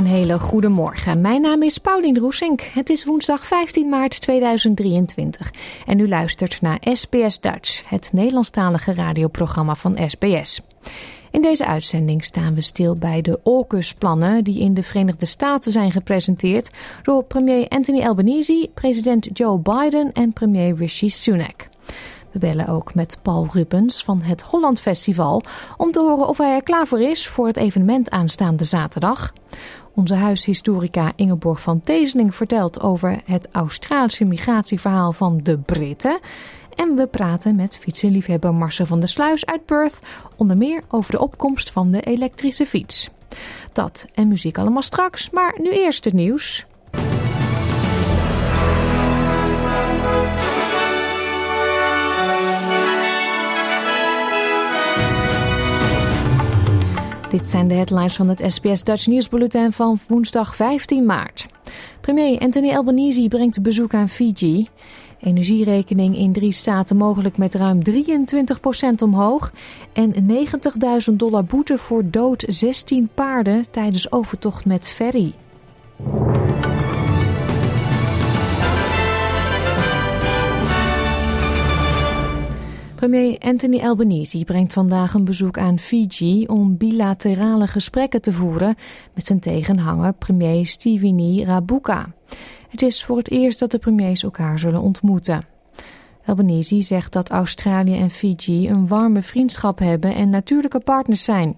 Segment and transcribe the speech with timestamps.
[0.00, 1.20] Een hele goede morgen.
[1.20, 2.60] Mijn naam is Paulien Roesink.
[2.60, 5.50] Het is woensdag 15 maart 2023
[5.86, 10.60] en u luistert naar SBS Dutch, het Nederlandstalige radioprogramma van SBS.
[11.30, 15.92] In deze uitzending staan we stil bij de AUKUS-plannen die in de Verenigde Staten zijn
[15.92, 16.70] gepresenteerd
[17.02, 21.68] door premier Anthony Albanese, president Joe Biden en premier Rishi Sunak.
[22.30, 25.42] We bellen ook met Paul Rubens van het Holland Festival
[25.76, 29.32] om te horen of hij er klaar voor is voor het evenement aanstaande zaterdag.
[29.94, 36.18] Onze huishistorica Ingeborg van Teeseling vertelt over het Australische migratieverhaal van de Britten.
[36.74, 39.98] En we praten met fietsenliefhebber Marcel van der Sluis uit Perth,
[40.36, 43.10] onder meer over de opkomst van de elektrische fiets.
[43.72, 46.66] Dat en muziek allemaal straks, maar nu eerst het nieuws.
[57.30, 61.46] Dit zijn de headlines van het SBS Dutch Nieuwsbulletin van woensdag 15 maart.
[62.00, 64.68] Premier Anthony Albanese brengt bezoek aan Fiji.
[65.20, 67.92] Energierekening in drie staten mogelijk met ruim 23%
[69.02, 69.52] omhoog.
[69.92, 70.12] En
[71.10, 75.34] 90.000 dollar boete voor dood 16 paarden tijdens overtocht met ferry.
[83.00, 88.74] Premier Anthony Albanese brengt vandaag een bezoek aan Fiji om bilaterale gesprekken te voeren
[89.14, 92.12] met zijn tegenhanger premier Steveni Rabuka.
[92.68, 95.44] Het is voor het eerst dat de premiers elkaar zullen ontmoeten.
[96.24, 101.56] Albanese zegt dat Australië en Fiji een warme vriendschap hebben en natuurlijke partners zijn.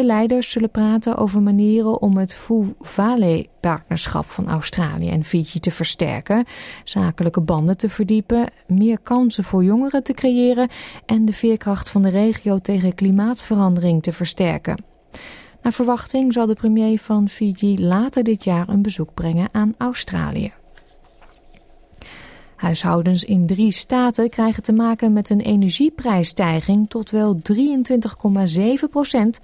[0.00, 6.44] De leiders zullen praten over manieren om het Fu-Vale-partnerschap van Australië en Fiji te versterken,
[6.84, 10.68] zakelijke banden te verdiepen, meer kansen voor jongeren te creëren
[11.06, 14.84] en de veerkracht van de regio tegen klimaatverandering te versterken.
[15.62, 20.52] Naar verwachting zal de premier van Fiji later dit jaar een bezoek brengen aan Australië.
[22.60, 29.38] Huishoudens in drie staten krijgen te maken met een energieprijsstijging tot wel 23,7 procent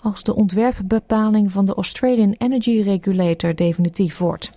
[0.00, 4.50] als de ontwerpbepaling van de Australian Energy Regulator definitief wordt.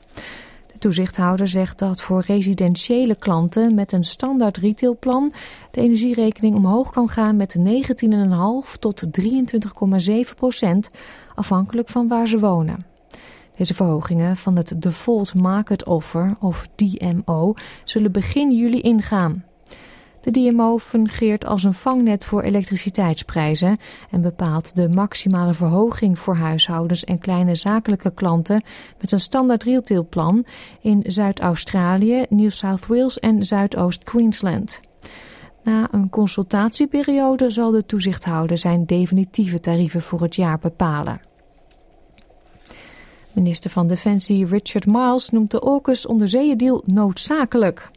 [0.72, 5.32] De toezichthouder zegt dat voor residentiële klanten met een standaard retailplan
[5.72, 10.90] de energierekening omhoog kan gaan met 19,5 tot 23,7 procent,
[11.36, 12.95] afhankelijk van waar ze wonen.
[13.56, 19.44] Deze verhogingen van het Default Market Offer, of DMO, zullen begin juli ingaan.
[20.20, 23.78] De DMO fungeert als een vangnet voor elektriciteitsprijzen
[24.12, 28.64] en bepaalt de maximale verhoging voor huishoudens en kleine zakelijke klanten
[29.00, 30.46] met een standaard retailplan
[30.82, 34.82] in Zuid-Australië, New South Wales en Zuidoost-Queensland.
[35.64, 41.22] Na een consultatieperiode zal de toezichthouder zijn definitieve tarieven voor het jaar bepalen.
[43.36, 47.92] Minister van Defensie Richard Miles noemt de AUKUS onderzeeëndeal noodzakelijk.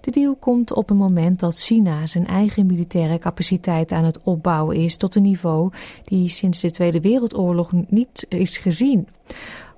[0.00, 4.76] De deal komt op een moment dat China zijn eigen militaire capaciteit aan het opbouwen
[4.76, 5.72] is tot een niveau
[6.04, 9.08] die sinds de Tweede Wereldoorlog niet is gezien.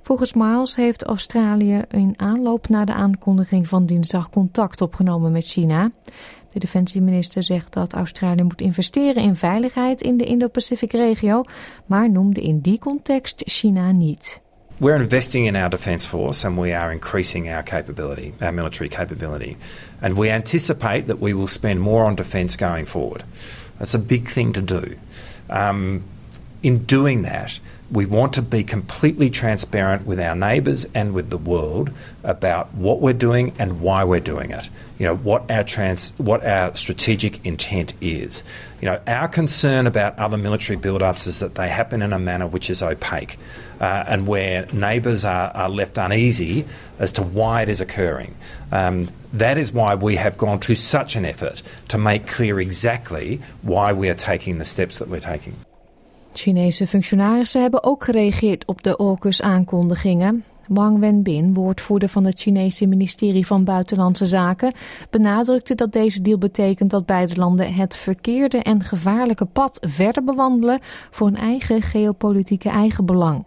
[0.02, 5.90] Volgens Miles heeft Australië in aanloop naar de aankondiging van dinsdag contact opgenomen met China.
[6.52, 11.42] De defensieminister zegt dat Australië moet investeren in veiligheid in de Indo-Pacific regio,
[11.86, 14.44] maar noemde in die context China niet.
[14.78, 19.56] We're investing in our defence force and we are increasing our capability, our military capability.
[20.02, 23.24] And we anticipate that we will spend more on defence going forward.
[23.78, 24.98] That's a big thing to do.
[25.48, 26.04] Um,
[26.62, 27.58] in doing that,
[27.90, 31.90] We want to be completely transparent with our neighbours and with the world
[32.24, 34.68] about what we're doing and why we're doing it.
[34.98, 38.42] You know what our trans, what our strategic intent is.
[38.80, 42.46] You know our concern about other military build-ups is that they happen in a manner
[42.46, 43.38] which is opaque,
[43.80, 46.64] uh, and where neighbours are, are, left uneasy
[46.98, 48.34] as to why it is occurring.
[48.72, 53.40] Um, that is why we have gone to such an effort to make clear exactly
[53.62, 55.54] why we are taking the steps that we're taking.
[56.35, 60.43] Chinese functionarissen hebben ook gereageerd op de AUKUS-aankondigingen.
[60.67, 64.73] Wang Wenbin, woordvoerder van het Chinese ministerie van Buitenlandse Zaken,
[65.09, 70.79] benadrukte dat deze deal betekent dat beide landen het verkeerde en gevaarlijke pad verder bewandelen
[71.09, 73.45] voor hun eigen geopolitieke eigenbelang.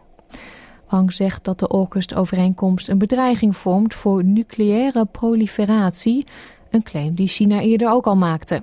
[0.89, 6.27] Wang zegt dat de AUKUS-overeenkomst een bedreiging vormt voor nucleaire proliferatie,
[6.71, 8.63] een claim die China eerder ook al maakte.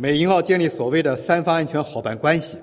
[0.00, 2.56] 美英澳建立所谓的三方安全伙伴关系。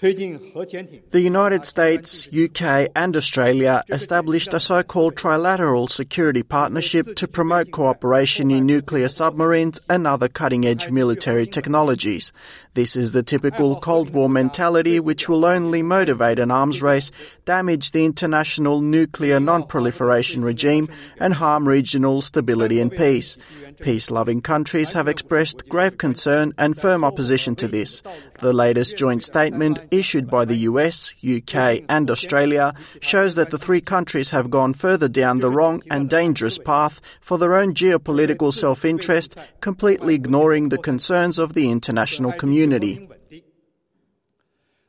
[0.00, 7.72] The United States, UK, and Australia established a so called trilateral security partnership to promote
[7.72, 12.32] cooperation in nuclear submarines and other cutting edge military technologies.
[12.74, 17.10] This is the typical Cold War mentality which will only motivate an arms race,
[17.44, 23.36] damage the international nuclear non proliferation regime, and harm regional stability and peace.
[23.80, 28.00] Peace loving countries have expressed grave concern and firm opposition to this.
[28.38, 31.55] The latest joint statement issued by the US, UK,
[31.87, 36.57] and Australia shows that the three countries have gone further down the wrong and dangerous
[36.57, 39.29] path for their own geopolitical self interest,
[39.67, 42.95] completely ignoring the concerns of the international community.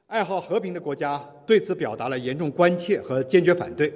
[0.07, 3.93] 爱好和平的国家对此表达了严重关切和坚决反对。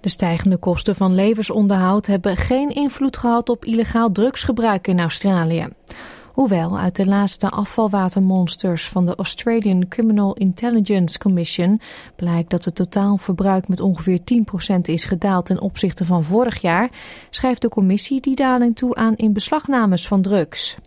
[0.00, 5.68] de stijgende kosten van levensonderhoud hebben geen invloed gehad op illegaal drugsgebruik in Australië.
[6.35, 11.81] Hoewel uit de laatste afvalwatermonsters van de Australian Criminal Intelligence Commission
[12.15, 16.89] blijkt dat het totaalverbruik met ongeveer 10% is gedaald ten opzichte van vorig jaar,
[17.29, 20.77] schrijft de commissie die daling toe aan in beslagnames van drugs.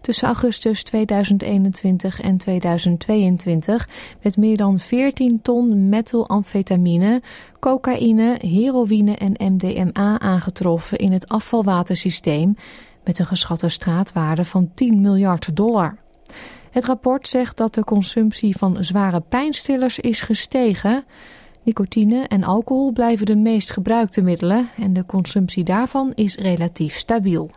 [0.00, 3.88] Tussen augustus 2021 en 2022
[4.20, 7.22] werd meer dan 14 ton methylamfetamine,
[7.60, 12.56] cocaïne, heroïne en MDMA aangetroffen in het afvalwatersysteem
[13.10, 15.98] met een geschatte straatwaarde van 10 miljard dollar.
[16.70, 21.04] Het rapport zegt dat de consumptie van zware pijnstillers is gestegen.
[21.62, 27.50] Nicotine en alcohol blijven de meest gebruikte middelen en de consumptie daarvan is relatief stabiel.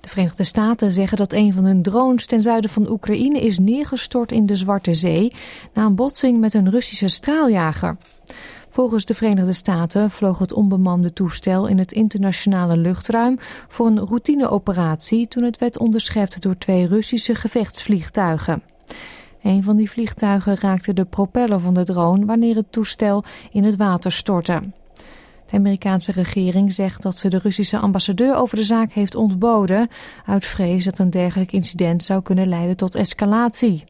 [0.00, 4.32] De Verenigde Staten zeggen dat een van hun drones ten zuiden van Oekraïne is neergestort
[4.32, 5.32] in de Zwarte Zee
[5.74, 7.96] na een botsing met een Russische straaljager.
[8.78, 13.36] Volgens de Verenigde Staten vloog het onbemande toestel in het internationale luchtruim
[13.68, 18.62] voor een routineoperatie toen het werd onderschept door twee Russische gevechtsvliegtuigen.
[19.42, 23.76] Een van die vliegtuigen raakte de propeller van de drone wanneer het toestel in het
[23.76, 24.62] water stortte.
[25.50, 29.88] De Amerikaanse regering zegt dat ze de Russische ambassadeur over de zaak heeft ontboden,
[30.26, 33.84] uit vrees dat een dergelijk incident zou kunnen leiden tot escalatie.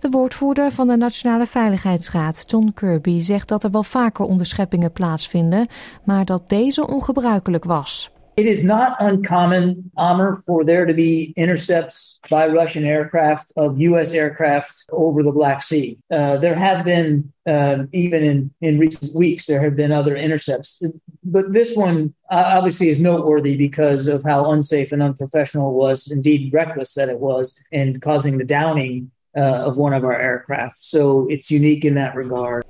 [0.00, 5.66] De woordvoerder van de Nationale Veiligheidsraad, John Kirby, zegt dat er wel vaker onderscheppingen plaatsvinden,
[6.04, 8.10] maar dat deze ongebruikelijk was.
[8.36, 14.12] It is not uncommon, Amr, for there to be intercepts by Russian aircraft of U.S.
[14.12, 15.96] aircraft over the Black Sea.
[16.10, 20.82] Uh, there have been, uh, even in, in recent weeks, there have been other intercepts.
[21.24, 26.10] But this one uh, obviously is noteworthy because of how unsafe and unprofessional it was,
[26.10, 30.76] indeed reckless that it was, in causing the downing uh, of one of our aircraft.
[30.84, 32.64] So it's unique in that regard.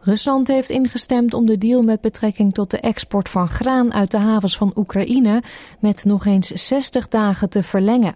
[0.00, 4.18] Rusland heeft ingestemd om de deal met betrekking tot de export van graan uit de
[4.18, 5.42] havens van Oekraïne
[5.80, 8.14] met nog eens 60 dagen te verlengen.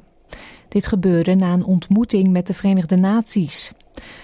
[0.68, 3.72] Dit gebeurde na een ontmoeting met de Verenigde Naties.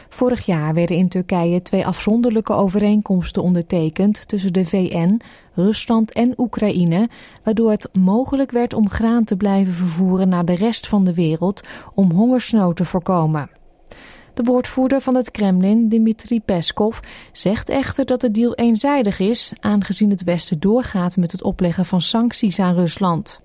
[0.09, 5.21] Vorig jaar werden in Turkije twee afzonderlijke overeenkomsten ondertekend tussen de VN,
[5.55, 7.09] Rusland en Oekraïne,
[7.45, 11.69] waardoor het mogelijk werd om graan te blijven vervoeren naar de rest van de wereld
[11.95, 13.51] om hongersnood te voorkomen.
[14.35, 16.99] De woordvoerder van het Kremlin, Dmitri Peskov,
[17.33, 22.01] zegt echter dat de deal eenzijdig is, aangezien het Westen doorgaat met het opleggen van
[22.01, 23.43] sancties aan Rusland.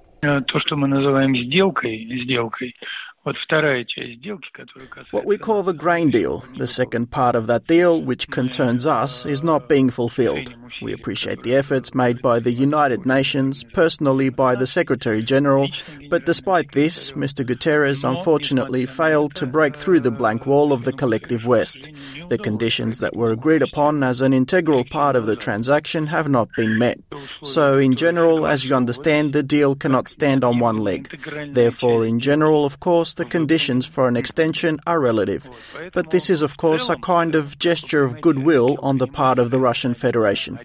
[5.11, 9.25] What we call the grain deal, the second part of that deal, which concerns us,
[9.25, 10.55] is not being fulfilled.
[10.81, 15.67] We appreciate the efforts made by the United Nations, personally by the Secretary General,
[16.09, 17.45] but despite this, Mr.
[17.45, 21.89] Guterres unfortunately failed to break through the blank wall of the collective West.
[22.29, 26.47] The conditions that were agreed upon as an integral part of the transaction have not
[26.55, 26.99] been met.
[27.43, 31.09] So, in general, as you understand, the deal cannot stand on one leg.
[31.51, 35.49] Therefore, in general, of course, the conditions for an extension are relative.
[35.91, 39.49] But this is, of course, a kind of gesture of goodwill on the part of
[39.49, 40.59] the Russian Federation.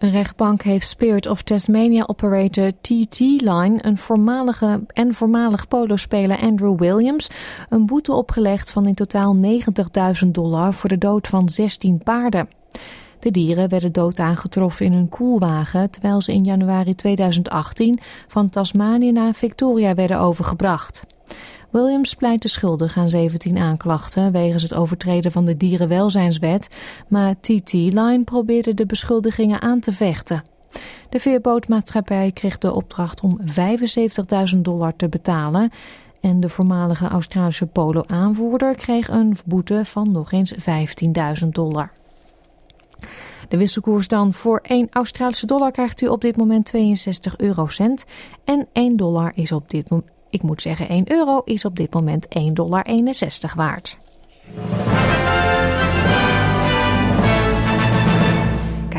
[0.00, 6.78] Een rechtbank heeft Spirit of Tasmania operator TT Line een voormalige en voormalig polospeler Andrew
[6.78, 7.30] Williams
[7.68, 9.36] een boete opgelegd van in totaal
[10.24, 12.59] 90.000 dollar voor de dood van 16 paarden.
[13.20, 17.98] De dieren werden dood aangetroffen in een koelwagen terwijl ze in januari 2018
[18.28, 21.02] van Tasmanië naar Victoria werden overgebracht.
[21.70, 26.68] Williams pleitte schuldig aan 17 aanklachten wegens het overtreden van de dierenwelzijnswet,
[27.08, 30.42] maar TT Line probeerde de beschuldigingen aan te vechten.
[31.08, 33.40] De veerbootmaatschappij kreeg de opdracht om
[34.54, 35.70] 75.000 dollar te betalen
[36.20, 40.54] en de voormalige Australische polo-aanvoerder kreeg een boete van nog eens
[41.42, 41.92] 15.000 dollar.
[43.48, 48.04] De wisselkoers dan voor 1 Australische dollar krijgt u op dit moment 62 eurocent
[48.44, 51.92] en 1 dollar is op dit moment ik moet zeggen 1 euro is op dit
[51.92, 52.84] moment 1,61 dollar
[53.54, 53.98] waard.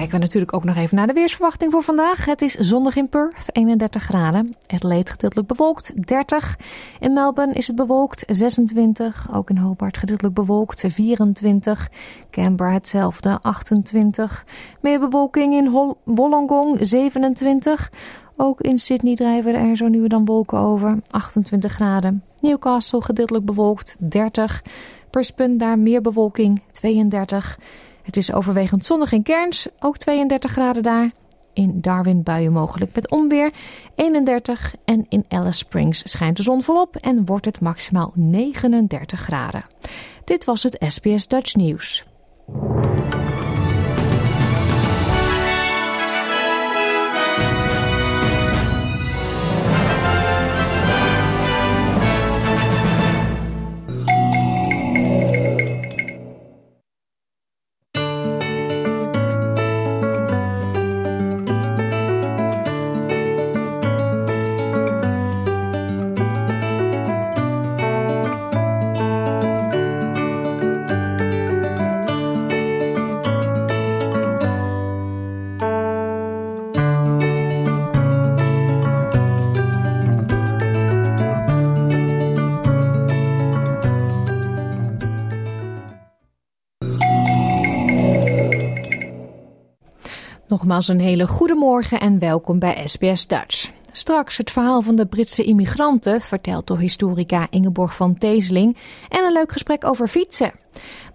[0.02, 2.26] Kijken we natuurlijk ook nog even naar de weersverwachting voor vandaag.
[2.26, 4.56] Het is zondag in Perth, 31 graden.
[4.68, 6.58] Adelaide gedeeltelijk bewolkt, 30.
[7.00, 9.28] In Melbourne is het bewolkt, 26.
[9.34, 11.90] Ook in Hobart gedeeltelijk bewolkt, 24.
[12.32, 14.46] Canberra hetzelfde, 28.
[14.80, 17.92] Meer bewolking in Wollongong, 27.
[18.38, 22.24] Ook in Sydney drijven er zo nu en dan wolken over, 28 graden.
[22.40, 24.62] Newcastle gedeeltelijk bewolkt, 30.
[25.10, 27.58] Brisbane daar meer bewolking, 32.
[28.12, 31.12] Het is overwegend zonnig in Cairns, ook 32 graden daar.
[31.54, 33.52] In Darwin buien mogelijk met onweer,
[33.96, 34.76] 31.
[34.86, 39.64] En in Alice Springs schijnt de zon volop en wordt het maximaal 39 graden.
[40.26, 42.06] Dit was het SBS Dutch Nieuws.
[90.72, 93.72] Nogmaals een hele goede morgen en welkom bij SBS Dutch.
[93.92, 98.78] Straks het verhaal van de Britse immigranten, verteld door historica Ingeborg van Teeseling,
[99.10, 100.52] en een leuk gesprek over fietsen.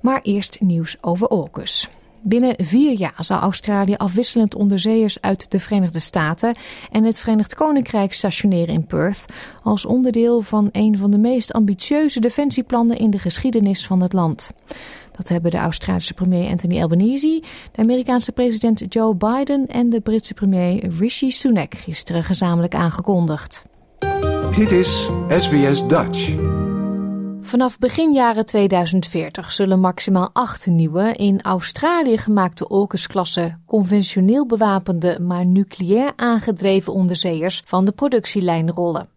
[0.01, 1.89] Maar eerst nieuws over AUKUS.
[2.23, 6.57] Binnen vier jaar zal Australië afwisselend onderzeeërs uit de Verenigde Staten
[6.91, 9.25] en het Verenigd Koninkrijk stationeren in Perth
[9.63, 14.51] als onderdeel van een van de meest ambitieuze defensieplannen in de geschiedenis van het land.
[15.17, 17.43] Dat hebben de Australische premier Anthony Albanese,
[17.73, 23.65] de Amerikaanse president Joe Biden en de Britse premier Rishi Sunak gisteren gezamenlijk aangekondigd.
[24.55, 26.35] Dit is SBS Dutch.
[27.41, 35.47] Vanaf begin jaren 2040 zullen maximaal acht nieuwe in Australië gemaakte AUKUS-klasse conventioneel bewapende, maar
[35.47, 39.16] nucleair aangedreven onderzeeërs van de productielijn rollen.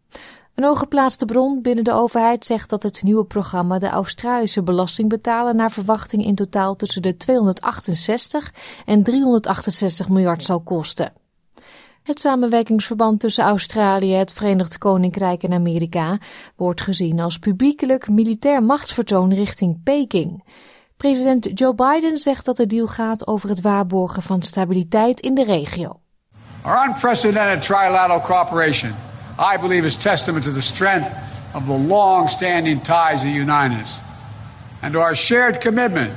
[0.60, 5.72] Een hooggeplaatste bron binnen de overheid zegt dat het nieuwe programma de Australische belastingbetaler naar
[5.72, 8.54] verwachting in totaal tussen de 268
[8.86, 11.14] en 368 miljard zal kosten.
[12.04, 16.18] Het samenwerkingsverband tussen Australië, het Verenigd Koninkrijk en Amerika
[16.56, 20.44] wordt gezien als publiekelijk militair machtsvertoon richting Peking.
[20.98, 25.44] President Joe Biden zegt dat de deal gaat over het waarborgen van stabiliteit in de
[25.44, 26.00] regio.
[26.62, 29.09] Our unprecedented trilateral cooperation
[29.40, 31.16] I believe is testament to the strength
[31.54, 34.00] of the long-standing ties that unite us
[34.82, 36.14] and to our shared commitment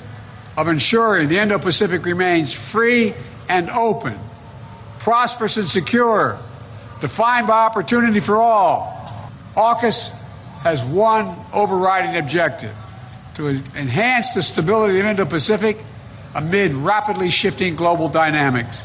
[0.56, 3.14] of ensuring the Indo-Pacific remains free
[3.48, 4.18] and open,
[4.98, 6.38] prosperous and secure,
[7.00, 8.98] defined by opportunity for all.
[9.56, 10.10] AUKUS
[10.60, 12.74] has one overriding objective
[13.34, 15.82] to enhance the stability of the Indo-Pacific
[16.34, 18.84] amid rapidly shifting global dynamics.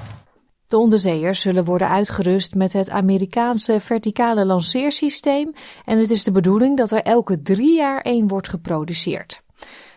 [0.67, 5.53] De onderzeeërs zullen worden uitgerust met het Amerikaanse verticale lanceersysteem
[5.85, 9.41] en het is de bedoeling dat er elke drie jaar één wordt geproduceerd.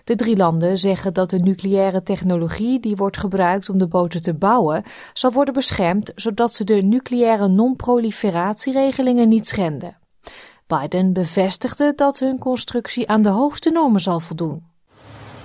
[0.04, 4.34] De drie landen zeggen dat de nucleaire technologie die wordt gebruikt om de boten te
[4.34, 9.98] bouwen, zal worden beschermd zodat ze de nucleaire non-proliferatieregelingen niet schenden.
[10.66, 14.62] Biden bevestigde dat hun constructie aan de hoogste normen zal voldoen.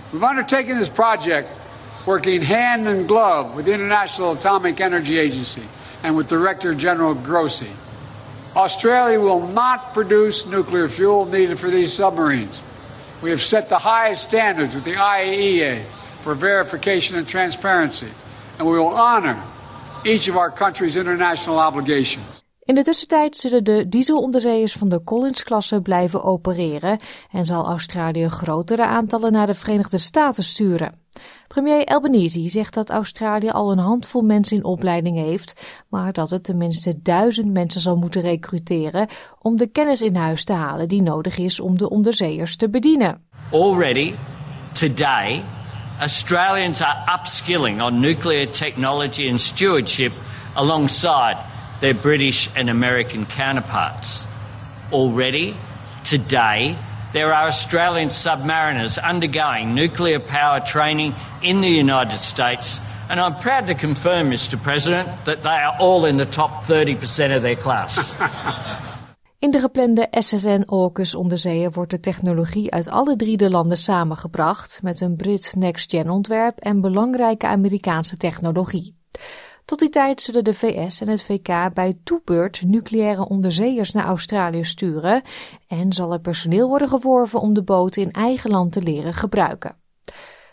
[0.10, 1.64] We've undertaken this project
[2.05, 5.63] working hand in glove with the International Atomic Energy Agency
[6.03, 7.71] and with Director General Grossi.
[8.55, 12.63] Australia will not produce nuclear fuel needed for these submarines.
[13.21, 15.83] We have set the highest standards with the IAEA
[16.21, 18.09] for verification and transparency,
[18.57, 19.41] and we will honor
[20.03, 22.43] each of our country's international obligations.
[22.65, 27.00] In de tussentijd zullen de dieselonderzeeërs van de Collins-klasse blijven opereren
[27.31, 31.04] en zal Australië grotere aantallen naar de Verenigde Staten sturen.
[31.48, 35.53] Premier Albanese zegt dat Australië al een handvol mensen in opleiding heeft,
[35.89, 39.08] maar dat het tenminste duizend mensen zal moeten recruteren
[39.41, 43.24] om de kennis in huis te halen die nodig is om de onderzeeërs te bedienen.
[43.51, 44.13] Already,
[44.72, 45.44] today,
[46.00, 50.12] Australians are upskilling on nuclear technology and stewardship
[50.53, 51.38] alongside
[51.79, 54.27] their British and American counterparts.
[54.91, 55.53] Already,
[56.01, 56.75] today,
[57.12, 63.65] there are Australian submariners undergoing nuclear power training in the United States, and I'm proud
[63.67, 64.57] to confirm, Mr.
[64.62, 68.15] President, that they are all in the top 30% of their class.
[69.39, 75.00] In de geplande SSN-AUKUS onderzeeën wordt de technologie uit alle drie de landen samengebracht met
[75.00, 78.95] een Brits next-gen ontwerp en belangrijke Amerikaanse technologie.
[79.65, 84.63] Tot die tijd zullen de VS en het VK bij toebeurt nucleaire onderzeeërs naar Australië
[84.63, 85.22] sturen
[85.67, 89.75] en zal er personeel worden geworven om de boten in eigen land te leren gebruiken.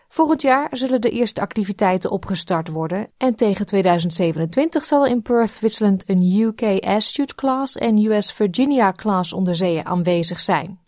[0.08, 6.08] Volgend jaar zullen de eerste activiteiten opgestart worden en tegen 2027 zal in Perth wisselend
[6.08, 10.81] een UK Astute-class en US Virginia-class onderzeeën aanwezig zijn.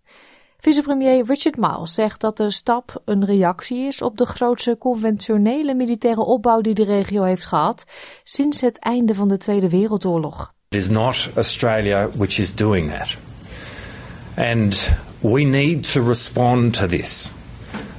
[0.65, 6.21] Vicepremier Richard Miles zegt dat de stap een reactie is op de grootste conventionele militaire
[6.21, 7.85] opbouw die de regio heeft gehad
[8.23, 10.53] sinds het einde van de Tweede Wereldoorlog.
[10.69, 13.17] It is not Australia which is doing that.
[14.37, 17.31] And we need to respond to this.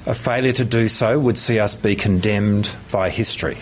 [0.07, 3.57] A failure to do so would see us be condemned by history.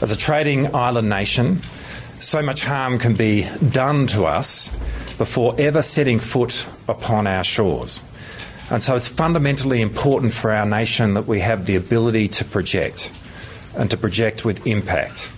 [0.00, 1.60] As a trading island nation,
[2.18, 4.72] so much harm can be done to us
[5.18, 8.02] before ever setting foot upon our shores.
[8.70, 13.12] And so it's fundamentally important for our nation that we have the ability to project
[13.76, 15.30] and to project with impact.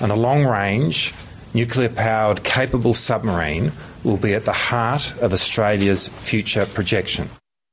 [0.00, 1.12] And a long range,
[1.52, 3.72] nuclear powered, capable submarine
[4.02, 7.28] will be at the heart of Australia's future projection.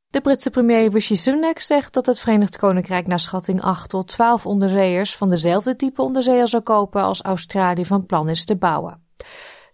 [0.09, 4.45] De Britse premier Rishi Sunak zegt dat het Verenigd Koninkrijk naar schatting 8 tot 12
[4.45, 9.01] onderzeeërs van dezelfde type onderzeeër zal kopen als Australië van plan is te bouwen.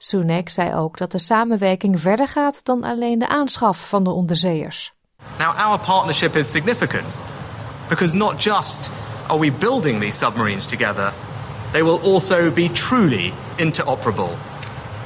[0.04, 4.94] Sunak zei ook dat de samenwerking verder gaat dan alleen de aanschaf van de onderzeeërs.
[5.38, 7.06] Now our partnership is significant
[7.89, 8.89] because not just
[9.28, 11.13] are we building these submarines together,
[11.72, 14.30] they will also be truly interoperable.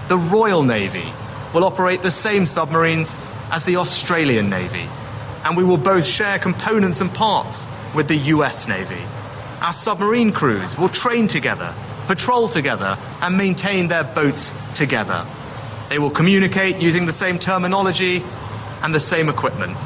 [0.08, 1.12] The Royal Navy
[1.54, 3.18] will operate the same submarines
[3.50, 4.88] as the Australian Navy,
[5.44, 9.02] and we will both share components and parts with the US Navy.
[9.62, 11.74] Our submarine crews will train together
[12.08, 15.26] patrol together, and maintain their boats together.
[15.88, 18.24] They will communicate using the same terminology
[18.82, 19.78] and the same equipment.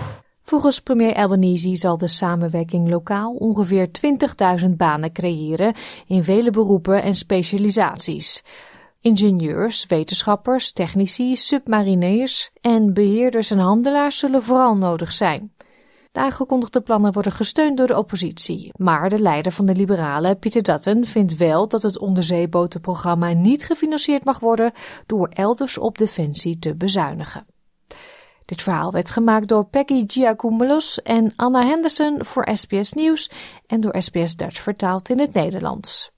[0.43, 3.89] Volgens premier Albanese zal de samenwerking lokaal ongeveer
[4.61, 5.73] 20.000 banen creëren
[6.07, 8.43] in vele beroepen en specialisaties.
[9.01, 15.51] Ingenieurs, wetenschappers, technici, submariniers en beheerders en handelaars zullen vooral nodig zijn.
[16.11, 20.63] De aangekondigde plannen worden gesteund door de oppositie, maar de leider van de Liberalen, Peter
[20.63, 24.71] Dutton, vindt wel dat het onderzeebotenprogramma niet gefinancierd mag worden
[25.05, 27.45] door elders op defensie te bezuinigen.
[28.45, 33.31] Dit verhaal werd gemaakt door Peggy Giacomoulos en Anna Henderson voor SBS Nieuws
[33.67, 36.11] en door SBS Dutch vertaald in het Nederlands.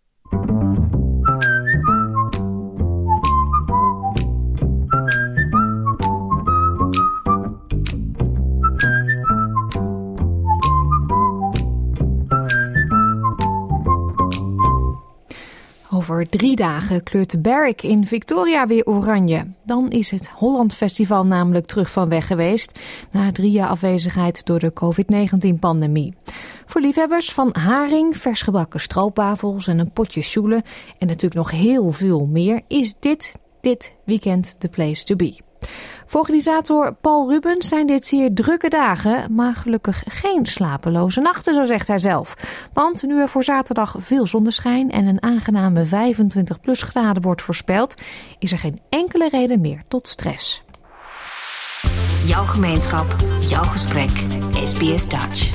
[16.13, 19.47] Over drie dagen kleurt de Barrick in Victoria weer oranje.
[19.65, 22.80] Dan is het Holland Festival namelijk terug van weg geweest...
[23.12, 26.13] na drie jaar afwezigheid door de COVID-19-pandemie.
[26.65, 30.62] Voor liefhebbers van haring, versgebakken stroopwafels en een potje sjoelen...
[30.97, 35.39] en natuurlijk nog heel veel meer, is dit dit weekend de place to be.
[36.13, 41.65] Voor organisator Paul Rubens zijn dit zeer drukke dagen, maar gelukkig geen slapeloze nachten, zo
[41.65, 42.34] zegt hij zelf.
[42.73, 48.02] Want nu er voor zaterdag veel zonneschijn en een aangename 25 plus graden wordt voorspeld,
[48.39, 50.63] is er geen enkele reden meer tot stress.
[52.26, 54.12] Jouw gemeenschap, jouw gesprek.
[54.63, 55.52] SBS Dutch.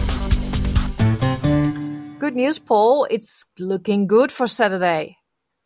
[2.18, 3.06] Good news, Paul.
[3.06, 5.18] It's looking good for Saturday.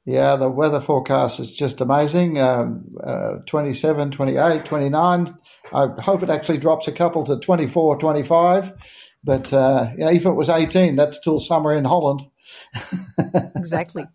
[0.05, 2.41] Yeah, the weather forecast is just amazing.
[2.41, 5.35] Um, uh, 27, 28, 29.
[5.73, 8.73] I hope it actually drops a couple to 24, 25.
[9.25, 12.23] But uh, you know, if it was 18, that's still summer in Holland.
[13.57, 14.05] exactly.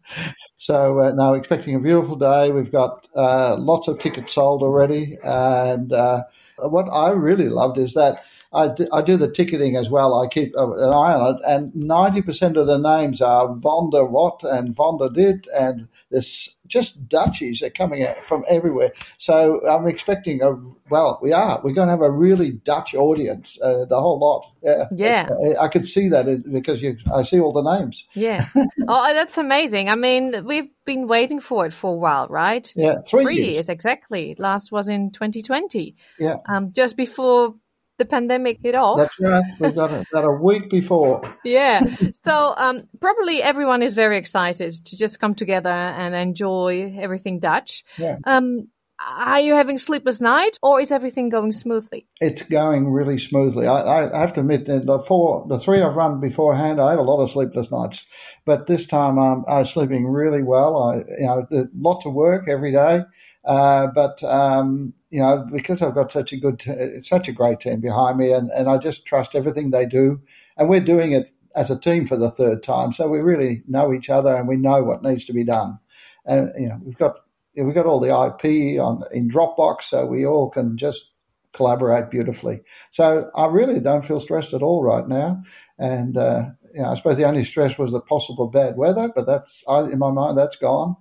[0.59, 2.49] So uh, now expecting a beautiful day.
[2.49, 6.23] We've got uh, lots of tickets sold already, and uh,
[6.57, 10.19] what I really loved is that I do, I do the ticketing as well.
[10.19, 14.43] I keep an eye on it, and ninety percent of the names are Vonda What
[14.43, 18.91] and Vonda Dit, and there's just Dutchies are coming out from everywhere.
[19.17, 20.55] So I'm expecting a
[20.89, 21.59] well, we are.
[21.63, 24.45] We're going to have a really Dutch audience, uh, the whole lot.
[24.63, 25.29] Yeah, yeah.
[25.29, 28.05] Uh, I could see that because you, I see all the names.
[28.13, 28.47] Yeah.
[28.87, 29.89] oh, that's amazing.
[29.89, 32.71] I mean, we've been waiting for it for a while, right?
[32.75, 33.53] Yeah, three, three years.
[33.53, 33.69] years.
[33.69, 34.35] exactly.
[34.37, 35.95] Last was in 2020.
[36.19, 36.37] Yeah.
[36.47, 37.55] Um, just before
[37.97, 38.97] the pandemic hit off.
[38.97, 39.43] That's right.
[39.59, 41.21] We got it about a week before.
[41.43, 41.83] yeah.
[42.13, 47.83] So um, probably everyone is very excited to just come together and enjoy everything Dutch.
[47.97, 48.17] Yeah.
[48.25, 48.67] Um,
[48.99, 52.07] are you having sleepless night, or is everything going smoothly?
[52.19, 53.67] It's going really smoothly.
[53.67, 56.99] I, I have to admit that the four, the three I've run beforehand, I had
[56.99, 58.07] a lot of sleepless nights,
[58.43, 60.77] but this time um, I'm sleeping really well.
[60.77, 63.03] I, you know, lots of work every day,
[63.45, 67.59] uh, but um, you know, because I've got such a good, t- such a great
[67.59, 70.21] team behind me, and, and I just trust everything they do,
[70.57, 73.93] and we're doing it as a team for the third time, so we really know
[73.93, 75.79] each other and we know what needs to be done,
[76.25, 77.19] and you know, we've got
[77.55, 81.11] we've got all the IP on in Dropbox, so we all can just
[81.53, 82.61] collaborate beautifully.
[82.91, 85.41] So I really don't feel stressed at all right now,
[85.79, 89.25] and uh, you know, I suppose the only stress was the possible bad weather, but
[89.25, 90.95] that's in my mind that's gone.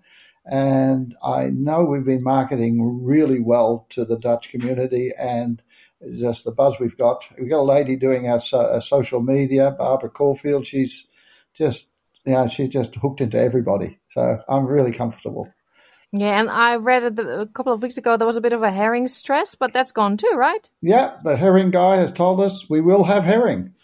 [0.50, 5.62] And I know we've been marketing really well to the Dutch community and
[6.18, 7.28] just the buzz we've got.
[7.38, 10.66] We've got a lady doing our, so, our social media, Barbara Caulfield.
[10.66, 11.06] She's
[11.54, 11.88] just,
[12.24, 13.98] you know, she's just hooked into everybody.
[14.08, 15.48] So I'm really comfortable.
[16.12, 18.70] Yeah, and I read a couple of weeks ago there was a bit of a
[18.70, 20.68] herring stress, but that's gone too, right?
[20.80, 23.74] Yeah, the herring guy has told us we will have herring.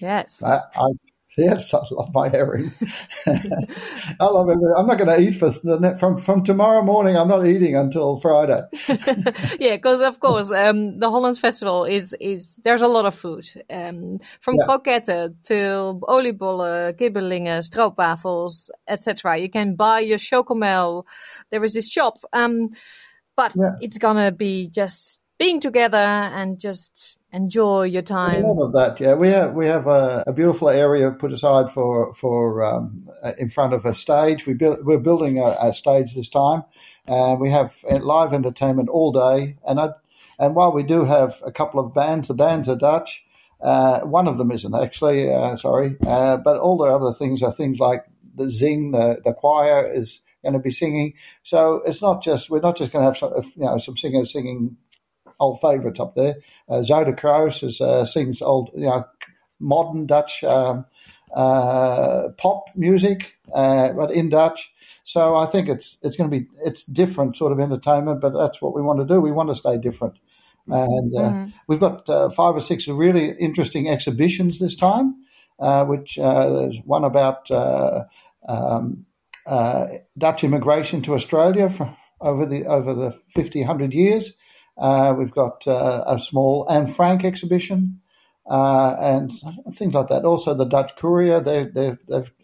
[0.00, 0.42] Yes.
[0.42, 0.88] I, I
[1.36, 2.72] Yes, I love my herring.
[3.26, 4.58] I love it.
[4.76, 7.16] I'm not going to eat for the from from tomorrow morning.
[7.16, 8.62] I'm not eating until Friday.
[9.60, 13.46] yeah, because of course um, the Holland Festival is is there's a lot of food
[13.68, 14.64] um, from yeah.
[15.42, 19.38] to oliebollen, kibbelingen, stroopwafels, etc.
[19.38, 21.04] You can buy your chocomel.
[21.50, 22.70] There is this shop, um,
[23.36, 23.74] but yeah.
[23.80, 28.44] it's gonna be just being together and just enjoy your time.
[28.44, 29.14] A lot of that, yeah.
[29.14, 32.96] We have we have a, a beautiful area put aside for for um,
[33.38, 34.46] in front of a stage.
[34.46, 36.64] We build, we're building a, a stage this time,
[37.06, 39.56] and we have live entertainment all day.
[39.66, 39.90] And I,
[40.38, 43.24] and while we do have a couple of bands, the bands are Dutch.
[43.60, 47.52] Uh, one of them isn't actually, uh, sorry, uh, but all the other things are
[47.52, 51.14] things like the zing, the the choir is going to be singing.
[51.42, 54.32] So it's not just we're not just going to have some you know some singers
[54.32, 54.76] singing
[55.40, 56.36] old favourites up there.
[56.68, 59.04] Uh, Zoda Kroos is, uh, sings old, you know,
[59.58, 60.86] modern Dutch um,
[61.34, 64.70] uh, pop music, uh, but in Dutch.
[65.04, 68.60] So I think it's it's going to be it's different sort of entertainment, but that's
[68.60, 69.20] what we want to do.
[69.20, 70.18] We want to stay different,
[70.66, 71.50] and uh, mm-hmm.
[71.68, 75.16] we've got uh, five or six really interesting exhibitions this time.
[75.86, 77.50] which there's one about
[78.48, 79.06] um,
[80.18, 84.32] Dutch immigration to Australia for, over the over the 50, 100 years.
[84.78, 88.00] Uh, we've got uh, a small Anne Frank exhibition
[88.46, 89.32] uh, and
[89.74, 90.24] things like that.
[90.24, 91.40] Also, the Dutch Courier.
[91.40, 91.96] They, they,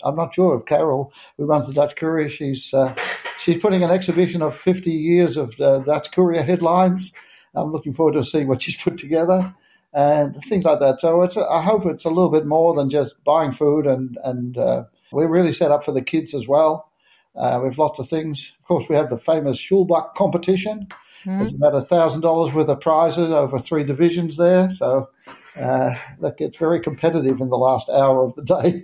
[0.02, 2.94] I'm not sure if Carol, who runs the Dutch Courier, she's uh,
[3.38, 7.12] she's putting an exhibition of 50 years of Dutch Courier headlines.
[7.54, 9.54] I'm looking forward to seeing what she's put together
[9.92, 11.00] and things like that.
[11.00, 14.84] So I hope it's a little bit more than just buying food, and and uh,
[15.12, 16.90] we're really set up for the kids as well.
[17.34, 18.52] Uh, we have lots of things.
[18.60, 20.88] Of course, we have the famous Schulbach competition,
[21.24, 21.38] Mm.
[21.38, 25.08] There's about a thousand dollars worth of prizes over three divisions there, so
[25.56, 28.82] uh, that gets very competitive in the last hour of the day.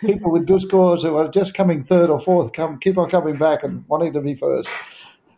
[0.00, 3.36] People with good scores who are just coming third or fourth come keep on coming
[3.36, 4.68] back and wanting to be first.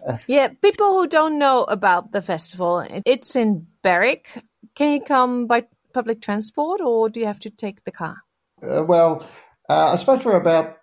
[0.06, 4.42] Uh, yeah, people who don't know about the festival, it's in Berwick.
[4.74, 8.16] Can you come by public transport, or do you have to take the car?
[8.60, 9.24] Uh, well,
[9.68, 10.78] uh, I suppose we're about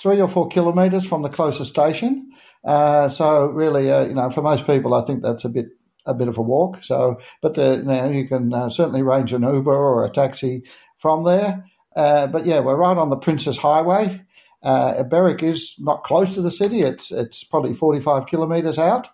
[0.00, 2.30] three or four kilometres from the closest station.
[2.64, 5.66] Uh, so really, uh, you know, for most people, I think that's a bit
[6.06, 6.82] a bit of a walk.
[6.82, 10.64] So, but uh, you, know, you can uh, certainly arrange an Uber or a taxi
[10.96, 11.64] from there.
[11.94, 14.22] Uh, but yeah, we're right on the Princess Highway.
[14.62, 19.08] Berwick is not close to the city; it's it's probably forty five kilometres out,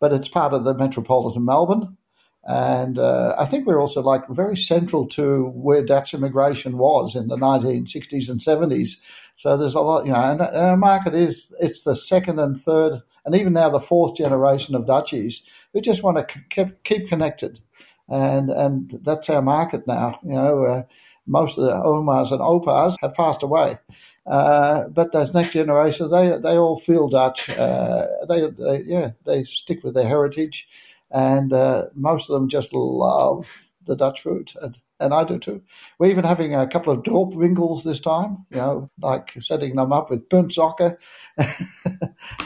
[0.00, 1.96] but it's part of the metropolitan Melbourne.
[2.44, 7.28] And uh, I think we're also like very central to where Dutch immigration was in
[7.28, 8.96] the 1960s and 70s.
[9.36, 13.02] So there's a lot, you know, and our market is, it's the second and third,
[13.24, 17.60] and even now the fourth generation of Dutchies who just want to keep, keep connected.
[18.08, 20.18] And, and that's our market now.
[20.24, 20.82] You know, uh,
[21.26, 23.78] most of the Omars and Opas have passed away.
[24.26, 27.48] Uh, but those next generation, they they all feel Dutch.
[27.48, 30.68] Uh, they, they, yeah, they stick with their heritage,
[31.10, 35.62] and uh, most of them just love the Dutch food, and, and I do too.
[35.98, 38.46] We're even having a couple of dorpwinkels this time.
[38.50, 40.96] You know, like setting them up with puntsokken.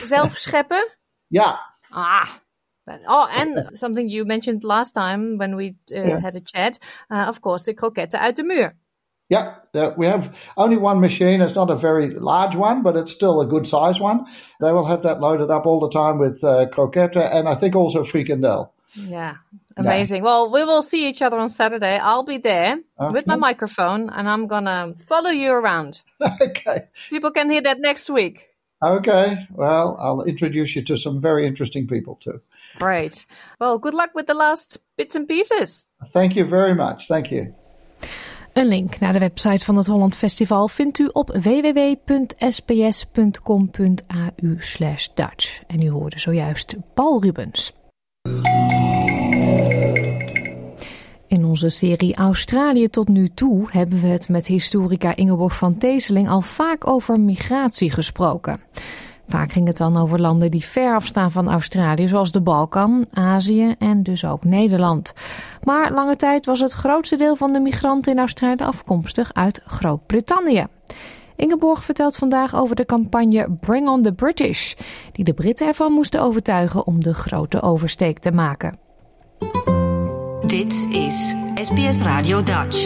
[0.03, 0.85] Zelf scheppen?
[1.29, 1.59] Ja.
[1.91, 2.41] Ah.
[3.09, 6.21] Oh, and something you mentioned last time when we uh, yeah.
[6.21, 6.79] had a chat,
[7.11, 8.75] uh, of course, the croquetten uit de muur.
[9.35, 11.41] Yeah, we have only one machine.
[11.41, 14.27] It's not a very large one, but it's still a good size one.
[14.61, 17.75] They will have that loaded up all the time with uh, croqueta and I think
[17.75, 18.71] also frikandel.
[18.95, 19.37] Yeah,
[19.77, 20.19] amazing.
[20.19, 20.25] Yeah.
[20.25, 21.99] Well, we will see each other on Saturday.
[21.99, 23.13] I'll be there okay.
[23.13, 26.03] with my microphone and I'm going to follow you around.
[26.41, 26.89] okay.
[27.11, 28.49] People can hear that next week.
[28.83, 29.39] Okay.
[29.51, 32.41] Well, I'll introduce you to some very interesting people too.
[32.77, 33.27] Great.
[33.59, 35.87] Well, good luck with the last bits and pieces.
[36.13, 37.09] Thank you very much.
[37.09, 37.55] Thank you.
[38.55, 42.39] Een link naar de website van het Holland Festival vindt u op www.sps.com.au
[45.15, 45.63] Dutch.
[45.67, 47.73] En u hoorde zojuist Paul Rubens.
[51.27, 56.29] In onze serie Australië tot nu toe hebben we het met historica Ingeborg van Teeseling
[56.29, 58.61] al vaak over migratie gesproken.
[59.29, 63.75] Vaak ging het dan over landen die ver afstaan van Australië, zoals de Balkan, Azië
[63.79, 65.13] en dus ook Nederland.
[65.63, 70.67] Maar lange tijd was het grootste deel van de migranten in Australië afkomstig uit Groot-Brittannië.
[71.37, 74.75] Ingeborg vertelt vandaag over de campagne Bring on the British,
[75.13, 78.79] die de Britten ervan moesten overtuigen om de grote oversteek te maken.
[80.47, 82.85] Dit is SBS Radio Dutch.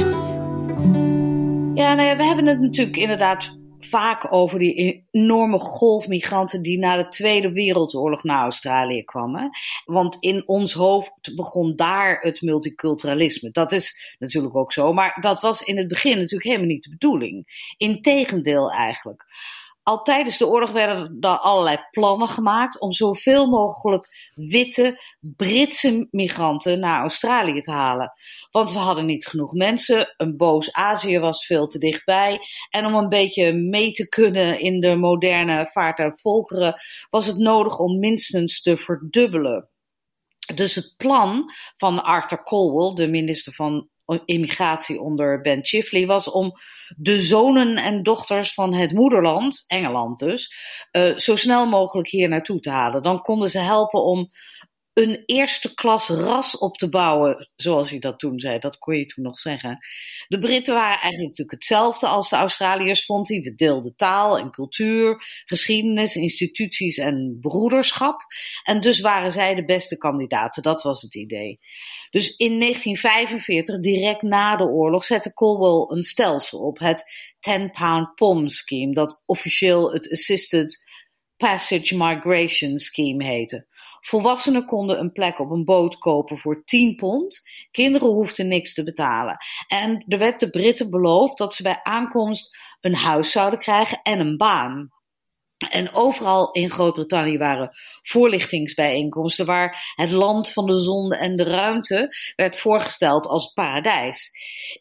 [1.75, 6.79] Ja, nou ja, we hebben het natuurlijk inderdaad vaak over die enorme golf migranten die
[6.79, 9.51] na de Tweede Wereldoorlog naar Australië kwamen.
[9.85, 13.51] Want in ons hoofd begon daar het multiculturalisme.
[13.51, 16.91] Dat is natuurlijk ook zo, maar dat was in het begin natuurlijk helemaal niet de
[16.91, 17.67] bedoeling.
[17.77, 19.27] Integendeel eigenlijk
[19.89, 26.81] al tijdens de oorlog werden er allerlei plannen gemaakt om zoveel mogelijk witte Britse migranten
[26.81, 28.13] naar Australië te halen.
[28.51, 32.39] Want we hadden niet genoeg mensen, een boos Azië was veel te dichtbij.
[32.71, 36.75] En om een beetje mee te kunnen in de moderne vaart der volkeren,
[37.11, 39.71] was het nodig om minstens te verdubbelen.
[40.55, 41.45] Dus het plan
[41.77, 43.89] van Arthur Colwell, de minister van
[44.25, 46.53] immigratie onder Ben Chifley was om
[46.97, 50.55] de zonen en dochters van het moederland, Engeland dus,
[50.93, 53.03] uh, zo snel mogelijk hier naartoe te halen.
[53.03, 54.29] Dan konden ze helpen om
[54.99, 58.59] een eerste klas ras op te bouwen, zoals hij dat toen zei.
[58.59, 59.79] Dat kon je toen nog zeggen.
[60.29, 63.41] De Britten waren eigenlijk natuurlijk hetzelfde als de Australiërs, vond hij.
[63.41, 68.21] We deelden taal en cultuur, geschiedenis, instituties en broederschap.
[68.63, 71.59] En dus waren zij de beste kandidaten, dat was het idee.
[72.11, 77.05] Dus in 1945, direct na de oorlog, zette Colwell een stelsel op, het
[77.51, 80.87] 10-pound POM scheme, dat officieel het Assisted
[81.37, 83.67] Passage Migration Scheme heette.
[84.09, 87.41] Volwassenen konden een plek op een boot kopen voor 10 pond.
[87.71, 89.37] Kinderen hoefden niks te betalen.
[89.67, 94.21] En er werd de Britten beloofd dat ze bij aankomst een huis zouden krijgen en
[94.21, 94.93] een baan.
[95.59, 97.71] En overal in Groot-Brittannië waren
[98.03, 104.31] voorlichtingsbijeenkomsten waar het land van de zon en de ruimte werd voorgesteld als paradijs.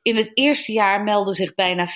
[0.02, 1.88] In het eerste jaar meldden zich bijna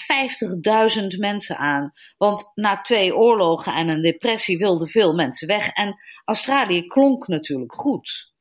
[1.01, 5.95] 50.000 mensen aan, want na twee oorlogen en een depressie wilden veel mensen weg en
[6.25, 8.33] Australië klonk natuurlijk goed.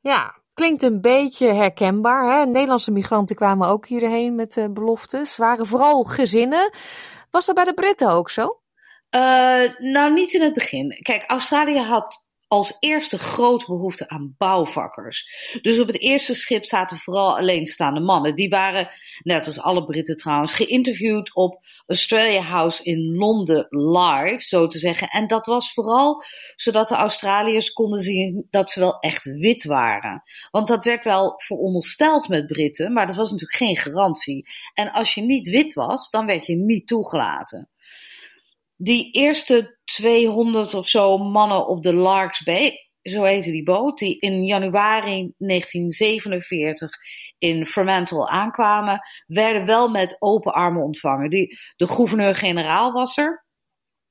[0.00, 2.38] Ja, klinkt een beetje herkenbaar.
[2.38, 2.46] Hè?
[2.46, 6.72] Nederlandse migranten kwamen ook hierheen met uh, beloftes, waren vooral gezinnen.
[7.30, 8.60] Was dat bij de Britten ook zo?
[9.10, 10.98] Uh, nou, niet in het begin.
[11.02, 15.28] Kijk, Australië had als eerste grote behoefte aan bouwvakkers.
[15.62, 18.34] Dus op het eerste schip zaten vooral alleenstaande mannen.
[18.34, 18.90] Die waren,
[19.22, 25.08] net als alle Britten trouwens, geïnterviewd op Australia House in Londen live, zo te zeggen.
[25.08, 26.24] En dat was vooral
[26.56, 30.22] zodat de Australiërs konden zien dat ze wel echt wit waren.
[30.50, 34.48] Want dat werd wel verondersteld met Britten, maar dat was natuurlijk geen garantie.
[34.74, 37.68] En als je niet wit was, dan werd je niet toegelaten
[38.80, 44.18] die eerste 200 of zo mannen op de Larks Bay, zo heette die boot, die
[44.18, 46.90] in januari 1947
[47.38, 51.30] in Fremantle aankwamen, werden wel met open armen ontvangen.
[51.30, 53.46] Die, de gouverneur-generaal was er.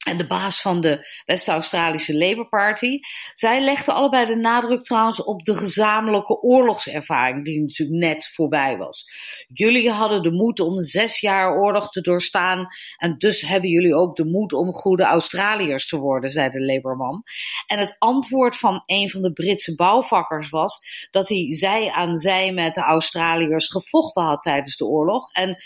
[0.07, 2.99] En de baas van de West-Australische Labour Party.
[3.33, 9.05] Zij legden allebei de nadruk trouwens op de gezamenlijke oorlogservaring, die natuurlijk net voorbij was.
[9.47, 12.67] Jullie hadden de moed om zes jaar oorlog te doorstaan.
[12.97, 17.23] En dus hebben jullie ook de moed om goede Australiërs te worden, zei de Labourman.
[17.67, 20.79] En het antwoord van een van de Britse bouwvakkers was
[21.11, 25.31] dat hij zij aan zij met de Australiërs gevochten had tijdens de oorlog.
[25.31, 25.57] En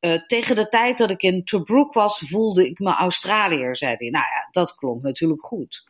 [0.00, 4.08] uh, tegen de tijd dat ik in Tobruk was, voelde ik me Australiër, zei hij.
[4.10, 5.84] Nou ja, dat klonk natuurlijk goed.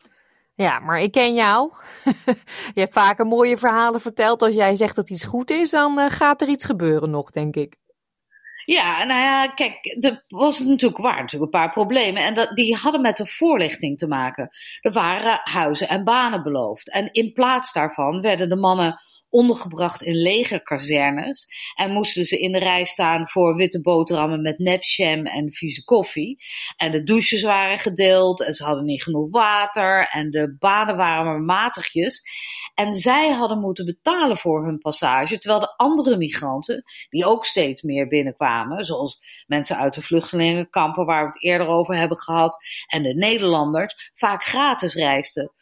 [0.55, 1.73] Ja, maar ik ken jou.
[2.75, 4.43] je hebt vaker mooie verhalen verteld.
[4.43, 7.57] Als jij zegt dat iets goed is, dan uh, gaat er iets gebeuren nog, denk
[7.57, 7.77] ik.
[8.65, 12.23] Ja, nou ja, kijk, er was natuurlijk waar natuurlijk een paar problemen.
[12.23, 14.49] En dat, die hadden met de voorlichting te maken.
[14.81, 16.91] Er waren huizen en banen beloofd.
[16.91, 21.47] En in plaats daarvan werden de mannen ondergebracht in legerkazernes.
[21.75, 26.45] En moesten ze in de rij staan voor witte boterhammen met nepjam en vieze koffie.
[26.77, 30.09] En de douches waren gedeeld en ze hadden niet genoeg water.
[30.09, 32.23] En de banen waren maar matigjes.
[32.75, 35.39] En zij hadden moeten betalen voor hun passage.
[35.39, 41.21] Terwijl de andere migranten, die ook steeds meer binnenkwamen, zoals mensen uit de vluchtelingenkampen waar
[41.21, 45.53] we het eerder over hebben gehad, en de Nederlanders, vaak gratis reisden.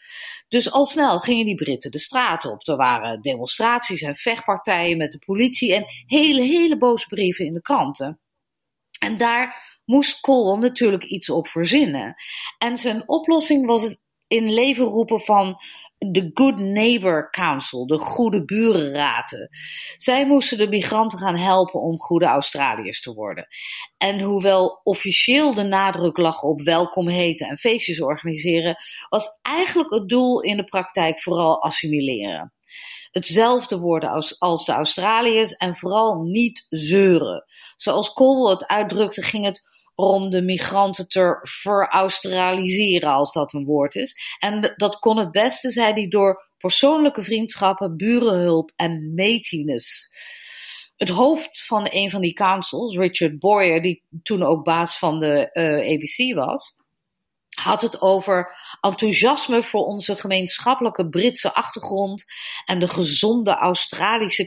[0.48, 2.68] Dus al snel gingen die Britten de straat op.
[2.68, 7.60] Er waren demonstraties en vechtpartijen met de politie en hele, hele boze brieven in de
[7.62, 8.20] kranten.
[8.98, 12.14] En daar moest Colwell natuurlijk iets op verzinnen.
[12.58, 15.56] En zijn oplossing was het in leven roepen van
[15.98, 19.48] de Good Neighbor Council, de Goede Burenraten.
[19.96, 23.46] Zij moesten de migranten gaan helpen om goede Australiërs te worden.
[23.98, 28.76] En hoewel officieel de nadruk lag op welkom heten en feestjes organiseren,
[29.08, 32.52] was eigenlijk het doel in de praktijk vooral assimileren.
[33.10, 37.44] Hetzelfde worden als, als de Australiërs en vooral niet zeuren.
[37.76, 39.62] Zoals Colwell het uitdrukte, ging het
[39.96, 44.36] om de migranten te veraustraliseren, als dat een woord is.
[44.38, 50.14] En dat kon het beste, zei hij, door persoonlijke vriendschappen, burenhulp en meetines.
[50.96, 55.50] Het hoofd van een van die councils, Richard Boyer, die toen ook baas van de
[55.52, 56.84] uh, eh, ABC was,
[57.56, 62.24] had het over enthousiasme voor onze gemeenschappelijke Britse achtergrond
[62.64, 64.46] en de gezonde Australische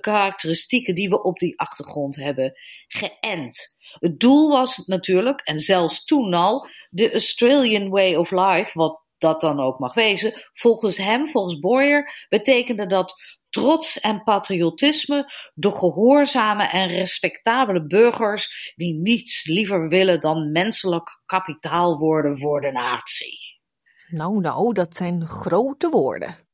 [0.00, 2.52] karakteristieken die we op die achtergrond hebben
[2.88, 3.75] geënt.
[3.98, 9.40] Het doel was natuurlijk, en zelfs toen al, de Australian Way of Life, wat dat
[9.40, 10.32] dan ook mag wezen.
[10.52, 13.14] Volgens hem, volgens Boyer, betekende dat
[13.50, 21.98] trots en patriotisme de gehoorzame en respectabele burgers die niets liever willen dan menselijk kapitaal
[21.98, 23.38] worden voor de natie.
[24.08, 26.45] Nou, nou, dat zijn grote woorden.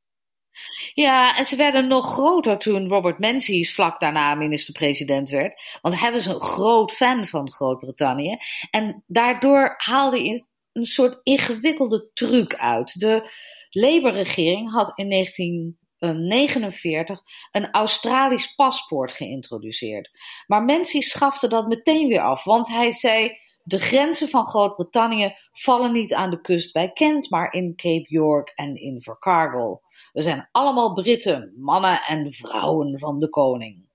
[0.94, 5.62] Ja, en ze werden nog groter toen Robert Menzies vlak daarna minister-president werd.
[5.80, 8.36] Want hij was een groot fan van Groot-Brittannië.
[8.70, 13.00] En daardoor haalde hij een soort ingewikkelde truc uit.
[13.00, 13.30] De
[13.70, 17.20] Labour-regering had in 1949
[17.50, 20.10] een Australisch paspoort geïntroduceerd.
[20.46, 23.40] Maar Menzies schafte dat meteen weer af, want hij zei...
[23.64, 28.52] De grenzen van Groot-Brittannië vallen niet aan de kust bij Kent, maar in Cape York
[28.54, 29.78] en in Invercargill.
[30.12, 33.88] We zijn allemaal Britten, mannen en vrouwen van de koning.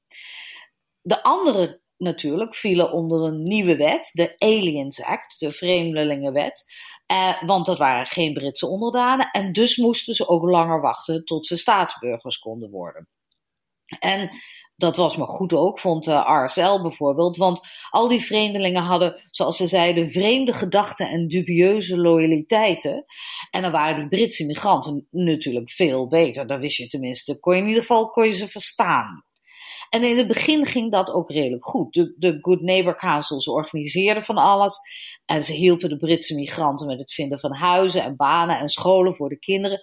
[1.02, 6.66] De anderen natuurlijk vielen onder een nieuwe wet, de Aliens Act, de Vreemdelingenwet.
[7.06, 11.48] Eh, want dat waren geen Britse onderdanen en dus moesten ze ook langer wachten tot
[11.48, 13.08] ze staatsburgers konden worden.
[14.00, 14.30] En
[14.78, 17.38] dat was maar goed ook, vond de eh, RSL bijvoorbeeld.
[17.38, 23.06] Want al die vreemdelingen hadden, zoals ze zeiden, vreemde gedachten en dubieuze loyaliteiten.
[23.52, 26.48] En dan waren die Britse migranten natuurlijk veel beter.
[26.48, 27.40] Dat wist je tenminste.
[27.40, 29.26] Kon je in ieder geval kon je ze verstaan.
[29.90, 31.94] En in het begin ging dat ook redelijk goed.
[31.94, 34.80] De, de Good Neighbor Councils organiseerden van alles.
[35.26, 39.14] En ze hielpen de Britse migranten met het vinden van huizen en banen en scholen
[39.14, 39.82] voor de kinderen.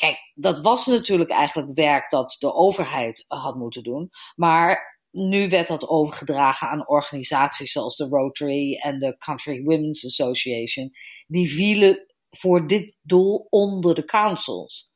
[0.00, 4.10] Kijk, dat was natuurlijk eigenlijk werk dat de overheid had moeten doen.
[4.34, 10.90] Maar nu werd dat overgedragen aan organisaties zoals de Rotary en de Country Women's Association.
[11.26, 14.90] Die vielen voor dit doel onder de councils.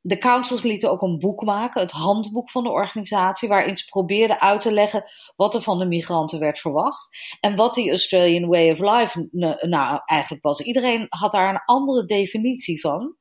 [0.00, 4.40] De councils lieten ook een boek maken, het handboek van de organisatie, waarin ze probeerden
[4.40, 5.04] uit te leggen
[5.36, 9.28] wat er van de migranten werd verwacht en wat die Australian Way of Life
[9.60, 10.60] nou eigenlijk was.
[10.60, 13.17] Iedereen had daar een andere definitie van.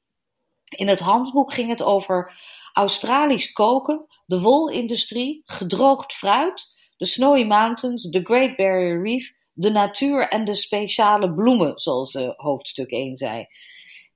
[0.70, 2.40] In het handboek ging het over
[2.74, 10.30] Australisch koken, de wolindustrie, gedroogd fruit, de Snowy Mountains, de Great Barrier Reef, de natuur
[10.30, 13.46] en de speciale bloemen, zoals uh, hoofdstuk 1 zei.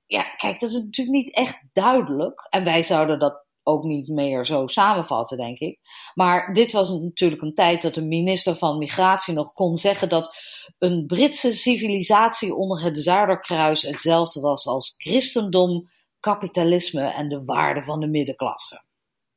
[0.06, 2.46] Ja, kijk, dat is natuurlijk niet echt duidelijk.
[2.50, 5.78] En wij zouden dat ook niet meer zo samenvatten, denk ik.
[6.14, 10.34] Maar dit was natuurlijk een tijd dat de minister van Migratie nog kon zeggen dat
[10.78, 15.90] een Britse civilisatie onder het Zuiderkruis hetzelfde was als christendom,
[16.22, 18.84] kapitalisme en de waarden van de middenklasse.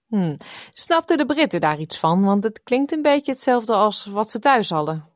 [0.08, 0.38] Hmm.
[0.72, 2.24] Snapten de Britten daar iets van?
[2.24, 5.10] Want het klinkt een beetje hetzelfde als wat ze thuis hadden.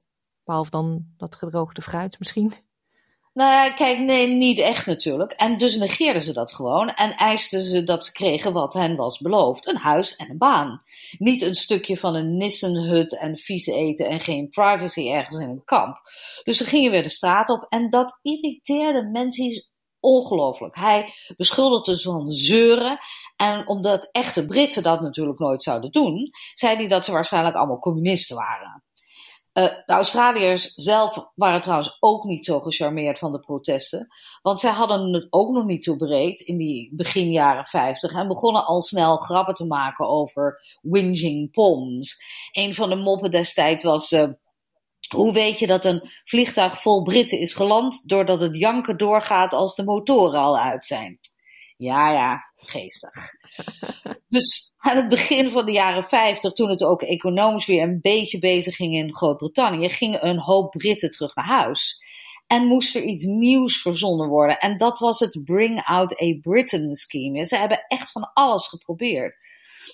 [0.43, 2.53] Behalve dan dat gedroogde fruit misschien.
[3.33, 5.31] Nou, kijk, nee, niet echt natuurlijk.
[5.31, 9.17] En dus negeerden ze dat gewoon en eisten ze dat ze kregen wat hen was
[9.17, 10.81] beloofd: een huis en een baan.
[11.17, 15.63] Niet een stukje van een nissenhut en vies eten en geen privacy ergens in een
[15.63, 15.97] kamp.
[16.43, 19.68] Dus ze gingen weer de straat op en dat irriteerde mensen
[19.99, 20.75] ongelooflijk.
[20.75, 22.97] Hij beschuldigde ze van zeuren.
[23.35, 27.79] En omdat echte Britten dat natuurlijk nooit zouden doen, zei hij dat ze waarschijnlijk allemaal
[27.79, 28.83] communisten waren.
[29.53, 34.07] Uh, de Australiërs zelf waren trouwens ook niet zo gecharmeerd van de protesten.
[34.41, 38.27] Want zij hadden het ook nog niet zo breed in die begin jaren 50 en
[38.27, 42.17] begonnen al snel grappen te maken over whinging poms.
[42.51, 44.11] Een van de moppen destijds was.
[44.11, 44.23] Uh,
[45.15, 49.75] hoe weet je dat een vliegtuig vol Britten is geland doordat het janken doorgaat als
[49.75, 51.19] de motoren al uit zijn?
[51.77, 53.13] Ja, ja, geestig.
[54.27, 58.39] Dus aan het begin van de jaren 50, toen het ook economisch weer een beetje
[58.39, 62.03] bezig ging in Groot-Brittannië, gingen een hoop Britten terug naar huis.
[62.47, 64.59] En moest er iets nieuws verzonnen worden.
[64.59, 67.45] En dat was het Bring Out a Britain scheme.
[67.45, 69.35] Ze hebben echt van alles geprobeerd.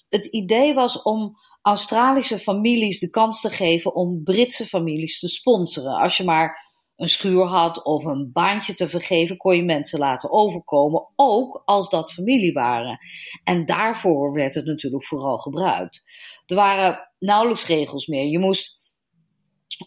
[0.10, 6.02] Het idee was om Australische families de kans te geven om Britse families te sponsoren.
[6.02, 10.32] Als je maar een schuur had of een baantje te vergeven, kon je mensen laten
[10.32, 13.00] overkomen, ook als dat familie waren.
[13.44, 16.04] En daarvoor werd het natuurlijk vooral gebruikt.
[16.46, 18.26] Er waren nauwelijks regels meer.
[18.26, 18.96] Je moest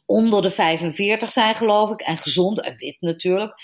[0.07, 3.55] onder de 45 zijn, geloof ik, en gezond en wit natuurlijk.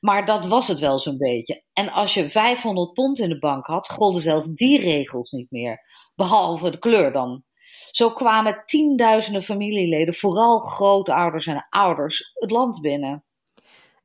[0.00, 1.64] Maar dat was het wel zo'n beetje.
[1.72, 5.80] En als je 500 pond in de bank had, golden zelfs die regels niet meer.
[6.14, 7.44] Behalve de kleur dan.
[7.92, 13.24] Zo kwamen tienduizenden familieleden, vooral grootouders en ouders, het land binnen.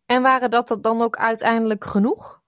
[0.05, 2.41] En waren dat dan ook uiteindelijk genoeg?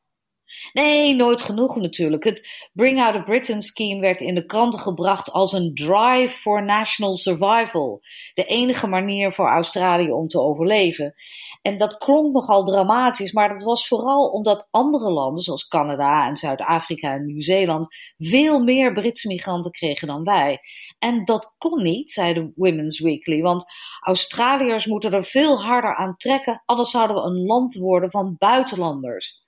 [0.74, 2.24] Nee, nooit genoeg natuurlijk.
[2.24, 6.66] Het Bring Out a Britain scheme werd in de kranten gebracht als een drive for
[6.66, 8.02] national survival.
[8.34, 11.14] De enige manier voor Australië om te overleven.
[11.62, 16.38] En dat klonk nogal dramatisch, maar dat was vooral omdat andere landen, zoals Canada en
[16.38, 17.88] Zuid-Afrika en Nieuw-Zeeland,
[18.18, 20.60] veel meer Britse migranten kregen dan wij.
[21.00, 23.66] En dat kon niet, zei de Women's Weekly, want
[24.00, 29.48] Australiërs moeten er veel harder aan trekken, anders zouden we een land worden van buitenlanders.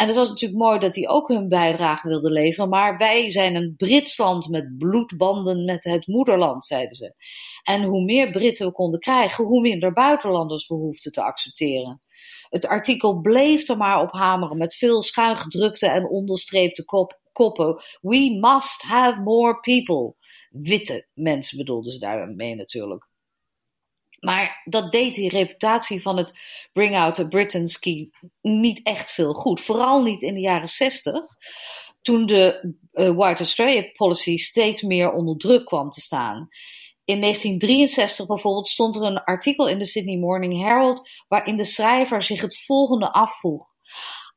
[0.00, 2.68] En het was natuurlijk mooi dat die ook hun bijdrage wilden leveren.
[2.68, 7.14] Maar wij zijn een Brits land met bloedbanden met het moederland, zeiden ze.
[7.62, 12.00] En hoe meer Britten we konden krijgen, hoe minder buitenlanders we hoefden te accepteren.
[12.48, 17.82] Het artikel bleef er maar op hameren met veel schuingedrukte en onderstreepte kop, koppen.
[18.00, 20.14] We must have more people.
[20.50, 23.09] Witte mensen bedoelden ze daarmee natuurlijk.
[24.20, 26.38] Maar dat deed die reputatie van het
[26.72, 28.10] Bring Out a Britain Ski
[28.40, 29.60] niet echt veel goed.
[29.60, 31.24] Vooral niet in de jaren 60,
[32.02, 36.48] toen de uh, White Australia Policy steeds meer onder druk kwam te staan.
[37.04, 42.22] In 1963 bijvoorbeeld stond er een artikel in de Sydney Morning Herald waarin de schrijver
[42.22, 43.69] zich het volgende afvroeg.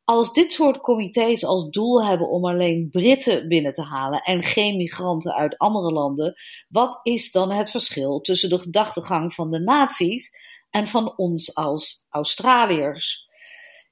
[0.05, 4.77] Als dit soort comité's als doel hebben om alleen Britten binnen te halen en geen
[4.77, 6.35] migranten uit andere landen,
[6.67, 10.29] wat is dan het verschil tussen de gedachtegang van de naties
[10.69, 13.27] en van ons als Australiërs?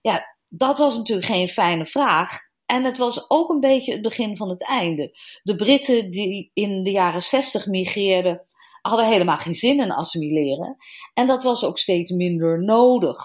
[0.01, 2.39] Ja, dat was natuurlijk geen fijne vraag.
[2.66, 5.18] En het was ook een beetje het begin van het einde.
[5.43, 8.41] De Britten die in de jaren zestig migreerden,
[8.82, 10.76] hadden helemaal geen zin in assimileren.
[11.14, 13.22] En dat was ook steeds minder nodig.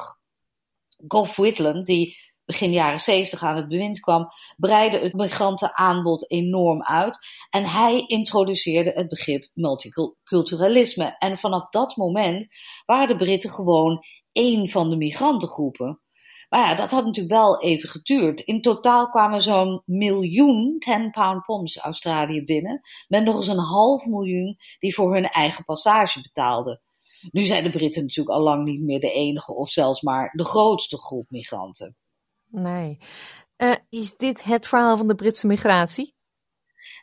[1.09, 2.17] Gough Whitlam, die
[2.47, 7.19] begin jaren 70 aan het bewind kwam, breidde het migrantenaanbod enorm uit.
[7.51, 11.17] En hij introduceerde het begrip multiculturalisme.
[11.19, 12.47] En vanaf dat moment
[12.85, 16.01] waren de Britten gewoon één van de migrantengroepen.
[16.49, 18.41] Maar ja, dat had natuurlijk wel even geduurd.
[18.41, 24.57] In totaal kwamen zo'n miljoen 10-pound poms Australië binnen, met nog eens een half miljoen
[24.79, 26.81] die voor hun eigen passage betaalden.
[27.31, 30.45] Nu zijn de Britten natuurlijk al lang niet meer de enige of zelfs maar de
[30.45, 31.97] grootste groep migranten.
[32.51, 32.99] Nee.
[33.57, 36.15] Uh, is dit het verhaal van de Britse migratie?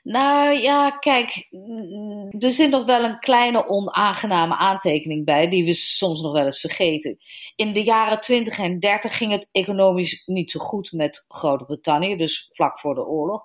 [0.04, 5.74] Nou ja, kijk, mm, er zit nog wel een kleine onaangename aantekening bij, die we
[5.74, 7.18] soms nog wel eens vergeten.
[7.56, 12.50] In de jaren 20 en 30 ging het economisch niet zo goed met Groot-Brittannië, dus
[12.54, 13.44] vlak voor de oorlog.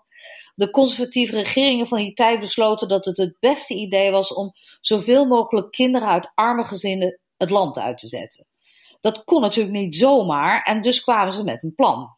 [0.54, 5.26] De conservatieve regeringen van die tijd besloten dat het het beste idee was om zoveel
[5.26, 8.47] mogelijk kinderen uit arme gezinnen het land uit te zetten.
[9.00, 12.16] Dat kon natuurlijk niet zomaar en dus kwamen ze met een plan.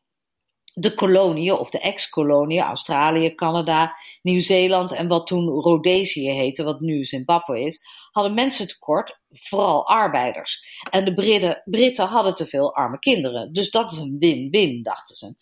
[0.74, 7.05] de koloniën of de ex-koloniën, Australië, Canada, Nieuw-Zeeland en wat toen Rhodesië heette, wat nu
[7.05, 10.81] Zimbabwe is, hadden mensen tekort, vooral arbeiders.
[10.91, 13.53] En de Britten, Britten hadden te veel arme kinderen.
[13.53, 15.35] Dus dat is een win-win, dachten ze.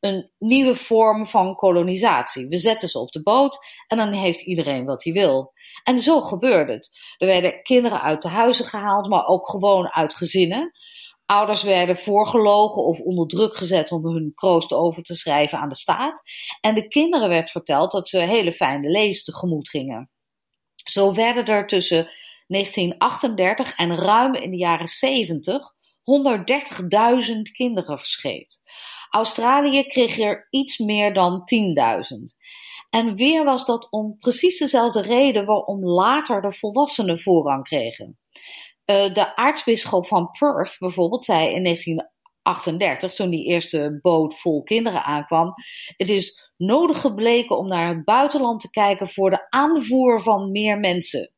[0.00, 2.48] Een nieuwe vorm van kolonisatie.
[2.48, 5.52] We zetten ze op de boot en dan heeft iedereen wat hij wil.
[5.84, 6.90] En zo gebeurde het.
[7.18, 10.72] Er werden kinderen uit de huizen gehaald, maar ook gewoon uit gezinnen.
[11.26, 15.74] Ouders werden voorgelogen of onder druk gezet om hun kroost over te schrijven aan de
[15.74, 16.22] staat.
[16.60, 20.10] En de kinderen werd verteld dat ze hele fijne levens tegemoet gingen.
[20.74, 22.10] Zo werden er tussen
[22.46, 25.74] 1938 en ruim in de jaren 70
[26.06, 28.62] 130.000 kinderen verscheept.
[29.10, 32.44] Australië kreeg er iets meer dan 10.000.
[32.90, 38.18] En weer was dat om precies dezelfde reden waarom later de volwassenen voorrang kregen.
[38.86, 45.02] Uh, de aartsbisschop van Perth bijvoorbeeld zei in 1938, toen die eerste boot vol kinderen
[45.02, 45.52] aankwam,
[45.96, 50.78] het is nodig gebleken om naar het buitenland te kijken voor de aanvoer van meer
[50.78, 51.30] mensen.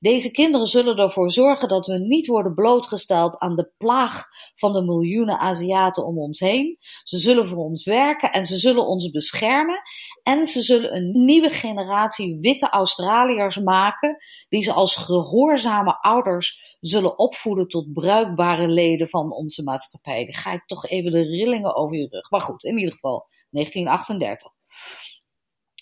[0.00, 4.24] Deze kinderen zullen ervoor zorgen dat we niet worden blootgesteld aan de plaag
[4.54, 6.76] van de miljoenen Aziaten om ons heen.
[7.02, 9.80] Ze zullen voor ons werken en ze zullen ons beschermen.
[10.22, 14.16] En ze zullen een nieuwe generatie witte Australiërs maken,
[14.48, 20.24] die ze als gehoorzame ouders zullen opvoeden tot bruikbare leden van onze maatschappij.
[20.24, 22.30] Dan ga ik toch even de rillingen over je rug.
[22.30, 24.52] Maar goed, in ieder geval 1938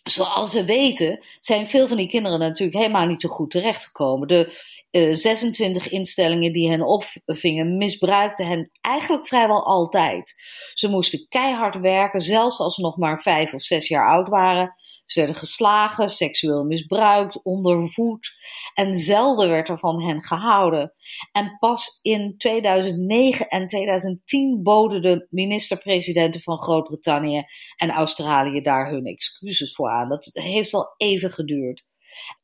[0.04, 4.28] zoals we weten, zijn veel van die kinderen natuurlijk helemaal niet zo goed terechtgekomen.
[4.28, 10.34] De uh, eh, 26 instellingen die hen opvingen, misbruikten hen eigenlijk vrijwel altijd.
[10.74, 14.74] Ze moesten keihard werken, zelfs als ze nog maar vijf of zes jaar oud waren.
[15.04, 18.28] Ze werden geslagen, seksueel misbruikt, ondervoed
[18.74, 20.92] en zelden werd er van hen gehouden.
[21.32, 27.44] En pas in 2009 en 2010 boden de minister-presidenten van Groot-Brittannië
[27.76, 30.08] en Australië daar hun excuses voor aan.
[30.08, 31.84] Dat heeft wel even geduurd.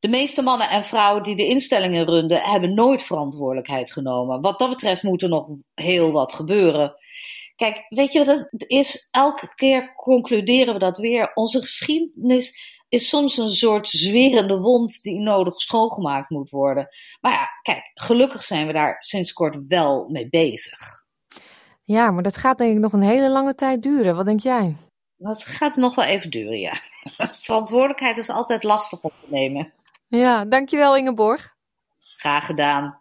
[0.01, 4.41] De meeste mannen en vrouwen die de instellingen runden, hebben nooit verantwoordelijkheid genomen.
[4.41, 6.95] Wat dat betreft moet er nog heel wat gebeuren.
[7.61, 9.09] Kijk, weet je wat het is?
[9.11, 11.31] Elke keer concluderen we dat weer.
[11.35, 12.59] Onze geschiedenis
[12.89, 16.89] is soms een soort zwerende wond die nodig schoongemaakt moet worden.
[17.21, 21.05] Maar ja, kijk, gelukkig zijn we daar sinds kort wel mee bezig.
[21.85, 24.17] Ja, maar dat gaat denk ik nog een hele lange tijd duren.
[24.17, 24.77] Wat denk jij?
[25.17, 26.75] Dat gaat nog wel even duren, ja.
[27.45, 29.73] Verantwoordelijkheid is altijd lastig op te nemen.
[30.09, 31.57] Ja, dankjewel Ingeborg.
[31.99, 33.00] Graag gedaan.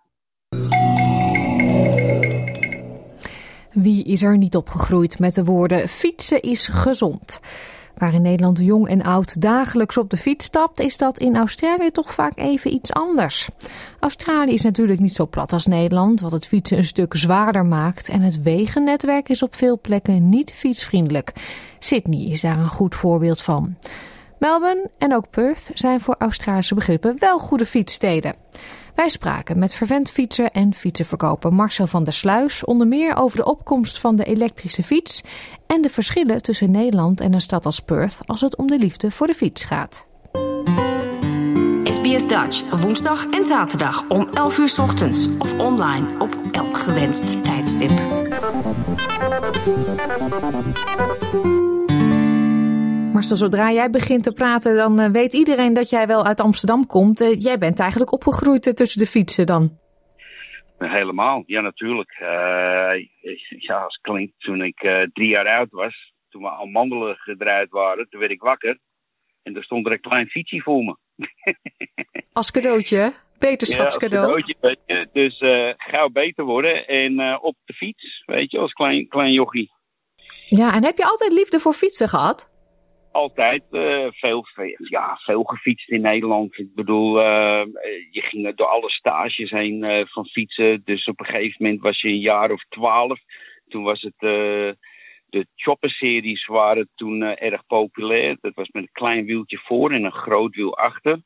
[3.82, 7.40] Wie is er niet opgegroeid met de woorden fietsen is gezond?
[7.98, 11.92] Waar in Nederland jong en oud dagelijks op de fiets stapt, is dat in Australië
[11.92, 13.50] toch vaak even iets anders.
[14.00, 18.10] Australië is natuurlijk niet zo plat als Nederland, wat het fietsen een stuk zwaarder maakt.
[18.10, 21.34] En het wegennetwerk is op veel plekken niet fietsvriendelijk.
[21.80, 23.76] Sydney is daar een goed voorbeeld van.
[24.40, 28.36] Melbourne en ook Perth zijn voor Australische begrippen wel goede fietssteden.
[29.00, 33.46] Wij spraken met vervent fietser en fietsenverkoper Marcel van der Sluis onder meer over de
[33.46, 35.24] opkomst van de elektrische fiets
[35.68, 39.12] en de verschillen tussen Nederland en een stad als Perth als het om de liefde
[39.12, 40.06] voor de fiets gaat.
[41.84, 48.02] SBS Dutch, woensdag en zaterdag om 11 uur ochtends of online op elk gewenst tijdstip.
[53.20, 56.86] Marcel, zodra jij begint te praten, dan eh, weet iedereen dat jij wel uit Amsterdam
[56.86, 57.22] komt.
[57.22, 59.78] Uh, jij bent eigenlijk opgegroeid uh, tussen de fietsen dan?
[60.78, 62.16] Helemaal, ja natuurlijk.
[63.60, 68.10] ja, als klinkt toen ik drie jaar oud was, toen we al mandelen gedraaid waren,
[68.10, 68.78] toen werd ik wakker.
[69.44, 70.96] En er stond er een klein fietsje voor me.
[72.34, 74.28] Als cadeautje, Beterschapscadeau.
[74.28, 75.38] Ja, als cadeautje, Dus
[75.78, 79.72] gauw beter worden en op de fiets, weet je, als klein, klein jochie.
[80.48, 82.58] Ja, en heb je altijd liefde voor fietsen gehad?
[83.12, 84.46] Altijd uh, veel,
[84.90, 86.58] ja, veel gefietst in Nederland.
[86.58, 87.64] Ik bedoel, uh,
[88.12, 90.82] je ging door alle stages heen uh, van fietsen.
[90.84, 93.20] Dus op een gegeven moment was je een jaar of twaalf.
[93.68, 94.20] Toen was het,
[95.30, 98.38] de chopper-series waren toen erg populair.
[98.42, 101.22] Dat was met een klein wieltje voor en een groot wiel achter.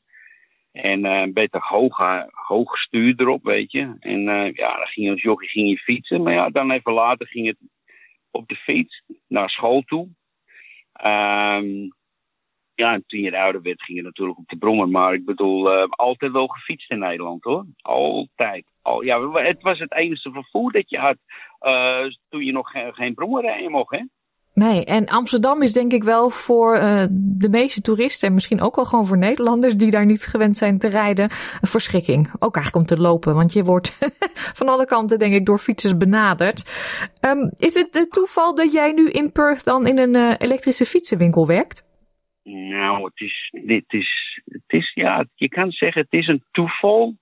[0.72, 1.98] En een beetje hoog,
[2.30, 3.96] hoog stuur erop, weet je.
[4.00, 4.20] En
[4.54, 6.22] ja, dan ging je als jochie ging je fietsen.
[6.22, 7.58] Maar ja, dan even later ging het
[8.30, 10.08] op de fiets naar school toe.
[11.04, 11.92] Um,
[12.74, 14.88] ja, en toen je ouder werd, ging je natuurlijk op de brommer.
[14.88, 17.66] Maar ik bedoel, uh, altijd wel gefietst in Nederland hoor.
[17.80, 18.64] Altijd.
[18.82, 21.16] Al, ja, het was het enige vervoer dat je had
[21.60, 24.04] uh, toen je nog geen, geen brommer rijden mocht, hè?
[24.54, 28.76] Nee, en Amsterdam is denk ik wel voor uh, de meeste toeristen en misschien ook
[28.76, 31.24] wel gewoon voor Nederlanders die daar niet gewend zijn te rijden,
[31.60, 32.28] een verschrikking.
[32.38, 33.98] Ook eigenlijk om te lopen, want je wordt
[34.58, 36.58] van alle kanten, denk ik, door fietsers benaderd.
[37.26, 40.86] Um, is het het toeval dat jij nu in Perth dan in een uh, elektrische
[40.86, 41.92] fietsenwinkel werkt?
[42.42, 47.16] Nou, het is, dit is, het is, ja, je kan zeggen, het is een toeval.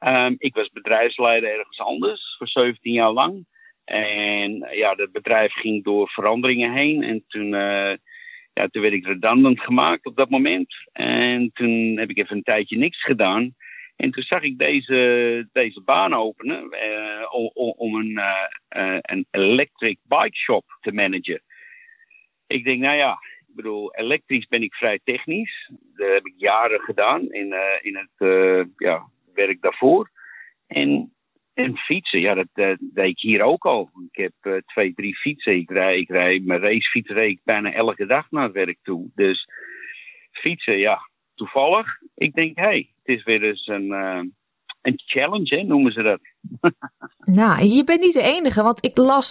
[0.00, 3.46] Um, ik was bedrijfsleider ergens anders voor 17 jaar lang.
[3.92, 7.02] En ja, het bedrijf ging door veranderingen heen.
[7.02, 7.94] En toen, uh,
[8.52, 10.74] ja, toen werd ik redundant gemaakt op dat moment.
[10.92, 13.54] En toen heb ik even een tijdje niks gedaan.
[13.96, 17.26] En toen zag ik deze, deze baan openen uh,
[17.76, 21.42] om, een, uh, een electric bike shop te managen.
[22.46, 23.12] Ik denk, nou ja,
[23.48, 25.70] ik bedoel, elektrisch ben ik vrij technisch.
[25.96, 29.02] Dat heb ik jaren gedaan in, in het ja,
[29.34, 30.10] werk daarvoor.
[30.66, 31.12] En
[31.54, 33.90] en fietsen, ja, dat, dat, deed ik hier ook al.
[34.10, 35.56] Ik heb uh, twee, drie fietsen.
[35.56, 39.10] Ik rij, ik rij mijn racefiets reed ik bijna elke dag naar het werk toe.
[39.14, 39.48] Dus
[40.30, 40.98] fietsen, ja,
[41.34, 41.86] toevallig.
[42.14, 44.20] Ik denk, hé, hey, het is weer eens een, uh,
[44.82, 46.20] een challenge, noemen ze dat.
[47.38, 49.28] nou, je bent niet de enige, want ik las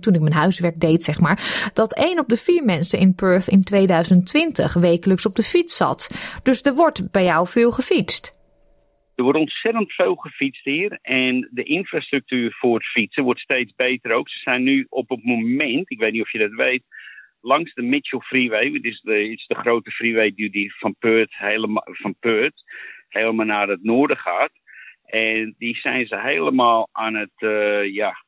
[0.00, 3.48] toen ik mijn huiswerk deed, zeg maar, dat één op de vier mensen in Perth
[3.48, 6.08] in 2020 wekelijks op de fiets zat.
[6.42, 8.39] Dus er wordt bij jou veel gefietst.
[9.20, 10.98] Er wordt ontzettend veel gefietst hier.
[11.02, 14.28] En de infrastructuur voor het fietsen wordt steeds beter ook.
[14.28, 16.82] Ze zijn nu op het moment, ik weet niet of je dat weet,
[17.40, 18.70] langs de Mitchell Freeway.
[18.72, 22.62] Het is de, is de grote freeway die van Perth, helemaal, van Perth
[23.08, 24.52] helemaal naar het noorden gaat.
[25.04, 28.24] En die zijn ze helemaal aan het, uh, ja,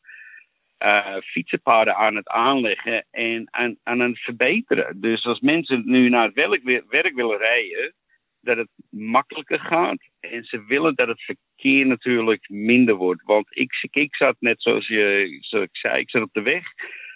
[0.78, 5.00] uh, fietsenpaden aan het aanleggen en aan, aan het verbeteren.
[5.00, 7.94] Dus als mensen nu naar het werk, werk willen rijden,
[8.42, 10.02] dat het makkelijker gaat.
[10.20, 13.22] En ze willen dat het verkeer natuurlijk minder wordt.
[13.22, 16.64] Want ik, ik zat net zoals, je, zoals ik zei, ik zat op de weg.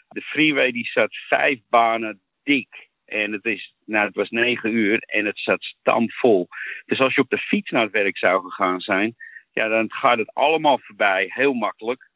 [0.08, 2.88] De freeway die zat vijf banen dik.
[3.04, 6.48] En het, is, nou, het was negen uur en het zat stampvol.
[6.84, 9.14] Dus als je op de fiets naar het werk zou gegaan zijn,
[9.52, 12.10] ja, dan gaat het allemaal voorbij, heel makkelijk.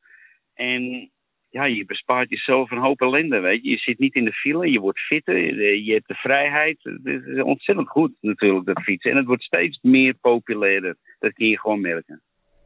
[0.54, 1.11] En
[1.51, 3.70] ja, je bespaart jezelf een hoop ellende, weet je.
[3.70, 6.78] Je zit niet in de file, je wordt fitter, je hebt de vrijheid.
[6.82, 9.11] Het is ontzettend goed natuurlijk, dat fietsen.
[9.11, 10.96] En het wordt steeds meer populairder.
[11.18, 12.22] Dat kun je gewoon merken.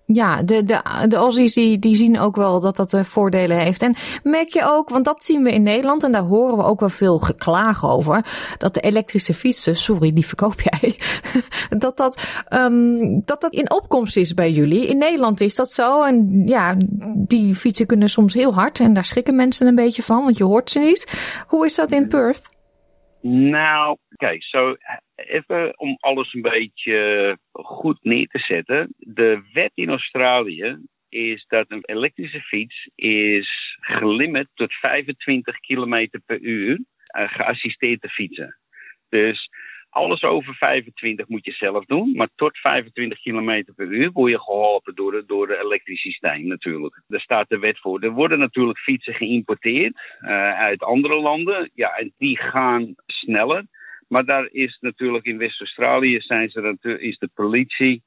[0.07, 3.83] Ja, de, de, de Aussies die, die zien ook wel dat dat uh, voordelen heeft.
[3.83, 6.81] En merk je ook, want dat zien we in Nederland en daar horen we ook
[6.81, 8.27] wel veel geklagen over,
[8.59, 10.97] dat de elektrische fietsen, sorry, die verkoop jij,
[11.85, 14.87] dat dat, um, dat dat in opkomst is bij jullie.
[14.87, 16.75] In Nederland is dat zo en ja,
[17.15, 20.45] die fietsen kunnen soms heel hard en daar schrikken mensen een beetje van, want je
[20.45, 21.13] hoort ze niet.
[21.47, 22.53] Hoe is dat in Perth?
[23.27, 24.77] Nou, kijk, zo
[25.15, 28.95] even om alles een beetje goed neer te zetten.
[28.99, 36.41] De wet in Australië is dat een elektrische fiets is gelimit tot 25 km per
[36.41, 36.73] uur
[37.17, 38.59] uh, geassisteerd te fietsen.
[39.09, 39.49] Dus
[39.95, 44.41] alles over 25 moet je zelf doen, maar tot 25 km per uur word je
[44.41, 47.03] geholpen door, door het elektrisch systeem natuurlijk.
[47.07, 48.01] Daar staat de wet voor.
[48.01, 51.71] Er worden natuurlijk fietsen geïmporteerd uh, uit andere landen.
[51.75, 52.95] Ja, en die gaan
[53.25, 53.67] sneller.
[54.09, 58.03] Maar daar is natuurlijk in West-Australië zijn ze, is de politie.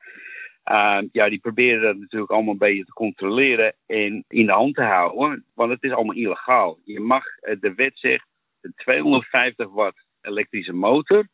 [0.71, 4.75] Uh, ja, die proberen dat natuurlijk allemaal een beetje te controleren en in de hand
[4.75, 5.45] te houden.
[5.53, 6.79] Want het is allemaal illegaal.
[6.83, 8.25] Je mag, eh, de wet zegt,
[8.61, 11.27] een 250 watt elektrische motor.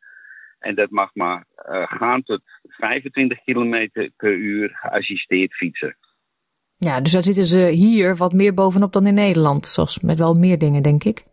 [0.60, 1.46] En dat mag maar
[1.86, 5.98] gaan tot 25 km per uur geassisteerd fietsen.
[6.78, 9.68] Ja, dus daar zitten ze hier wat meer bovenop dan in Nederland.
[9.68, 11.24] Zoals met wel meer dingen, denk ik.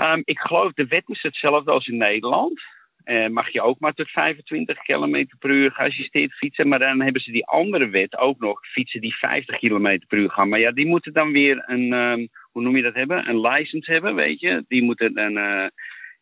[0.00, 2.60] Um, ik geloof de wet is hetzelfde als in Nederland.
[3.04, 6.68] Uh, mag je ook maar tot 25 km per uur geassisteerd fietsen.
[6.68, 10.30] Maar dan hebben ze die andere wet ook nog, fietsen die 50 km per uur
[10.30, 10.48] gaan.
[10.48, 13.28] Maar ja, die moeten dan weer een, um, hoe noem je dat hebben?
[13.28, 14.64] Een license hebben, weet je.
[14.68, 15.66] Die moeten, uh,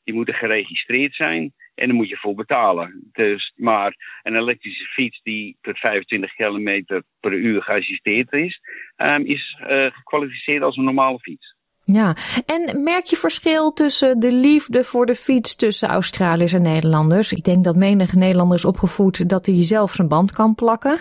[0.04, 1.52] die moeten geregistreerd zijn.
[1.74, 3.08] En daar moet je voor betalen.
[3.12, 8.60] Dus, maar een elektrische fiets die tot 25 km per uur geassisteerd is,
[8.96, 11.55] um, is uh, gekwalificeerd als een normale fiets.
[11.88, 12.14] Ja,
[12.46, 17.32] en merk je verschil tussen de liefde voor de fiets tussen Australiërs en Nederlanders?
[17.32, 20.98] Ik denk dat menig Nederlander is opgevoed dat hij zelf zijn band kan plakken.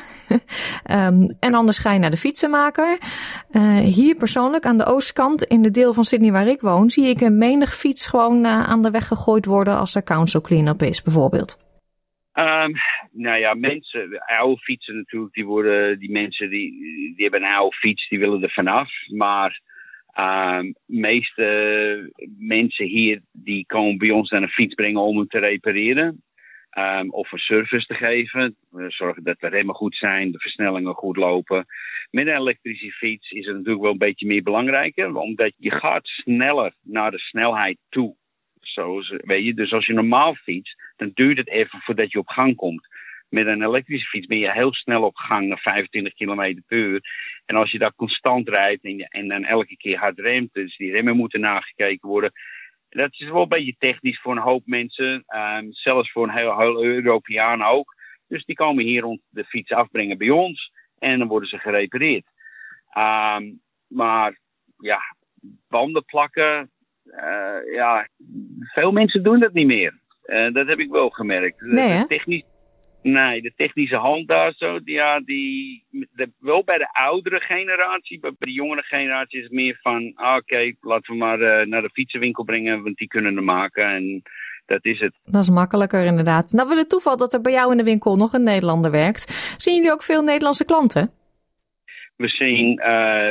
[0.91, 2.97] um, en anders ga je naar de fietsenmaker.
[3.51, 7.07] Uh, hier persoonlijk aan de oostkant, in de deel van Sydney waar ik woon, zie
[7.07, 10.81] ik een menig fiets gewoon uh, aan de weg gegooid worden als er council clean-up
[10.81, 11.57] is, bijvoorbeeld.
[12.33, 12.73] Um,
[13.11, 16.71] nou ja, mensen, oude fietsen natuurlijk, die worden, die mensen die,
[17.15, 18.89] die hebben een oude fiets, die willen er vanaf.
[19.07, 19.61] Maar
[20.20, 25.39] Um, meeste mensen hier die komen bij ons naar een fiets brengen om hem te
[25.39, 26.24] repareren.
[26.78, 28.55] Um, of een service te geven.
[28.70, 31.66] We zorgen dat de remmen goed zijn, de versnellingen goed lopen.
[32.11, 35.16] Met een elektrische fiets is het natuurlijk wel een beetje meer belangrijker.
[35.16, 38.16] Omdat je gaat sneller naar de snelheid toe.
[38.59, 42.28] Zoals, weet je, dus als je normaal fietst, dan duurt het even voordat je op
[42.28, 42.88] gang komt.
[43.30, 47.01] Met een elektrische fiets ben je heel snel op gang, 25 km per uur.
[47.45, 50.91] En als je daar constant rijdt en, en dan elke keer hard remt, dus die
[50.91, 52.32] remmen moeten nagekeken worden.
[52.89, 56.59] Dat is wel een beetje technisch voor een hoop mensen, um, zelfs voor een heel,
[56.59, 57.95] heel Europeaan ook.
[58.28, 62.26] Dus die komen hier rond de fiets afbrengen bij ons en dan worden ze gerepareerd.
[62.97, 64.39] Um, maar
[64.78, 64.99] ja,
[65.69, 66.69] banden plakken,
[67.05, 68.07] uh, ja,
[68.59, 69.93] veel mensen doen dat niet meer.
[70.26, 71.61] Uh, dat heb ik wel gemerkt.
[71.61, 72.43] Nee, technisch,
[73.11, 78.31] nee, de technische hand daar zo, ja, die, de, wel bij de oudere generatie, bij
[78.39, 81.89] de jongere generatie is het meer van, ah, oké, laten we maar uh, naar de
[81.89, 84.21] fietsenwinkel brengen, want die kunnen er maken en
[84.65, 85.13] dat is het.
[85.23, 86.51] Dat is makkelijker inderdaad.
[86.51, 89.53] Nou, wil het toeval dat er bij jou in de winkel nog een Nederlander werkt.
[89.57, 91.11] Zien jullie ook veel Nederlandse klanten?
[92.15, 92.85] We zien, uh,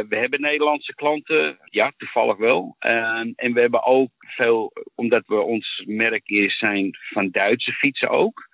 [0.08, 2.76] we hebben Nederlandse klanten, ja, toevallig wel.
[2.80, 8.08] Uh, en we hebben ook veel, omdat we ons merk is zijn van Duitse fietsen
[8.08, 8.52] ook.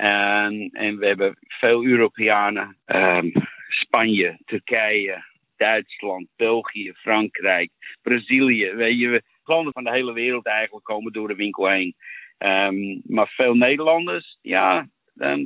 [0.00, 3.32] En, en we hebben veel Europeanen, um,
[3.68, 5.24] Spanje, Turkije,
[5.56, 7.70] Duitsland, België, Frankrijk,
[8.02, 8.74] Brazilië.
[8.74, 11.94] Weet je, klanten van de hele wereld eigenlijk komen door de winkel heen.
[12.38, 14.88] Um, maar veel Nederlanders, ja,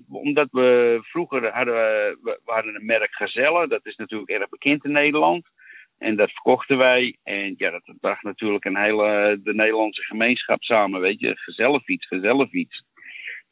[0.09, 4.93] omdat we vroeger hadden we, we een merk Gazelle, dat is natuurlijk erg bekend in
[4.93, 5.47] Nederland.
[5.99, 7.17] En dat verkochten wij.
[7.23, 11.37] En ja, dat bracht natuurlijk een hele de Nederlandse gemeenschap samen, weet je.
[11.37, 12.83] Gezellenfiets, gezellenfiets.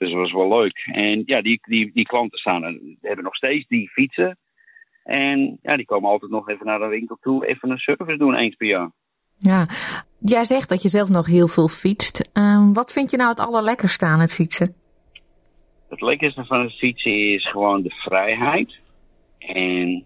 [0.03, 0.91] Dus dat was wel leuk.
[0.93, 4.39] En ja, die, die, die klanten staan er, hebben nog steeds die fietsen.
[5.05, 8.35] En ja, die komen altijd nog even naar de winkel toe, even een service doen
[8.35, 8.91] eens per jaar.
[9.37, 9.67] Ja,
[10.19, 12.31] jij zegt dat je zelf nog heel veel fietst.
[12.35, 14.75] Uh, wat vind je nou het allerlekkerste aan het fietsen?
[15.89, 18.79] Het lekkerste van het fietsen is gewoon de vrijheid.
[19.39, 20.05] En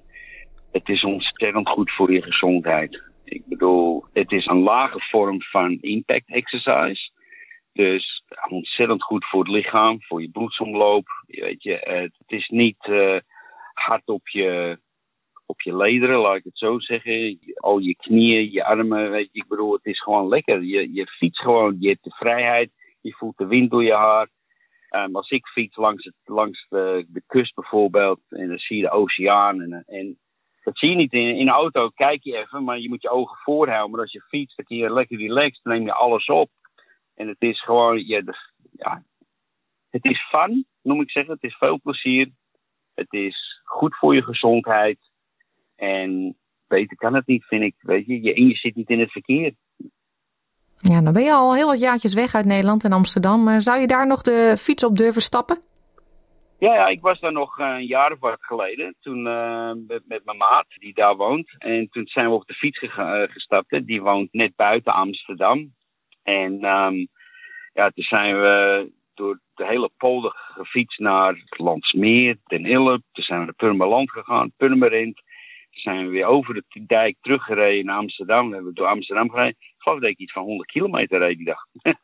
[0.73, 3.03] het is ontzettend goed voor je gezondheid.
[3.25, 7.11] Ik bedoel, het is een lage vorm van impact exercise.
[7.73, 8.16] Dus
[8.49, 11.07] ontzettend goed voor het lichaam, voor je bloedsomloop.
[11.27, 11.75] Weet je,
[12.19, 13.19] het is niet uh,
[13.75, 14.79] hard op je,
[15.47, 17.39] op je lederen, laat ik het zo zeggen.
[17.55, 19.41] Al je knieën, je armen, weet je.
[19.41, 20.63] Ik bedoel, het is gewoon lekker.
[20.63, 22.71] Je, je fietst gewoon, je hebt de vrijheid.
[23.01, 24.29] Je voelt de wind door je haar.
[24.91, 28.83] Um, als ik fiets langs, het, langs de, de kust bijvoorbeeld, en dan zie je
[28.83, 29.61] de oceaan.
[29.61, 30.19] En, en
[30.63, 33.11] dat zie je niet in, in een auto, kijk je even, maar je moet je
[33.11, 33.91] ogen voorhouden.
[33.91, 36.51] Maar als je fietst, dan kun je lekker relaxed, dan neem je alles op.
[37.17, 38.35] En het is gewoon, ja, de,
[38.73, 39.03] ja,
[39.91, 41.35] het is fun, noem ik zeggen.
[41.35, 42.31] Het is veel plezier.
[42.95, 44.99] Het is goed voor je gezondheid.
[45.77, 46.37] En
[46.69, 47.75] beter kan het niet, vind ik.
[47.79, 49.55] Weet je, je, en je zit niet in het verkeer.
[50.79, 53.61] Ja, dan ben je al heel wat jaartjes weg uit Nederland en Amsterdam.
[53.61, 55.59] Zou je daar nog de fiets op durven stappen?
[56.59, 58.95] Ja, ja ik was daar nog een jaar of wat geleden.
[59.01, 61.55] Toen uh, met, met, mijn maat, die daar woont.
[61.59, 62.79] En toen zijn we op de fiets
[63.33, 63.87] gestapt.
[63.87, 65.75] Die woont net buiten Amsterdam.
[66.27, 67.09] En um,
[67.73, 73.03] ja, toen zijn we door de hele polder gefietst naar Landsmeer, Den Ille.
[73.13, 75.15] Toen zijn we naar Purmerland gegaan, Purmerend.
[75.71, 78.49] Toen zijn we weer over de dijk teruggereden naar Amsterdam.
[78.49, 79.57] We hebben door Amsterdam gereden.
[79.59, 81.67] Ik geloof dat ik iets van 100 kilometer reed die dag.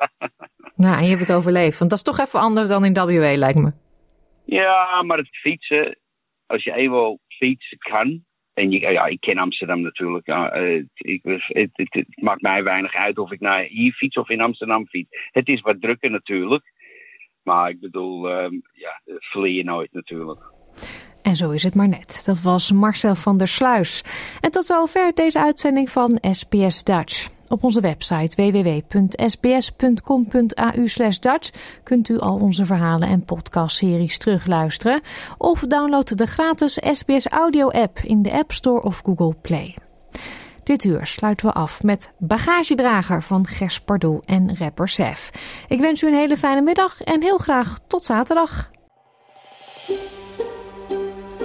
[0.85, 1.79] nou, en je hebt het overleefd.
[1.79, 3.73] Want dat is toch even anders dan in WA, lijkt me.
[4.45, 5.99] Ja, maar het fietsen,
[6.47, 10.27] als je eenmaal fietsen kan, en ja, ik ken Amsterdam natuurlijk.
[10.95, 14.41] Ik, het, het, het, maakt mij weinig uit of ik naar hier fiets of in
[14.41, 15.09] Amsterdam fiets.
[15.31, 16.73] Het is wat drukker natuurlijk.
[17.43, 20.41] Maar ik bedoel, uh, ja, verleer je nooit natuurlijk.
[21.23, 22.23] En zo is het maar net.
[22.27, 24.05] Dat was Marcel van der Sluis.
[24.41, 27.42] En tot zover deze uitzending van SBS Dutch.
[27.53, 29.09] Op onze website www.sbs.com.au
[31.21, 31.51] Dutch
[31.83, 35.01] kunt u al onze verhalen en podcastseries terugluisteren.
[35.39, 39.77] Of download de gratis SBS Audio app in de App Store of Google Play.
[40.63, 45.31] Dit uur sluiten we af met Bagagedrager van Gers Pardoel en rapper Sef.
[45.69, 48.71] Ik wens u een hele fijne middag en heel graag tot zaterdag.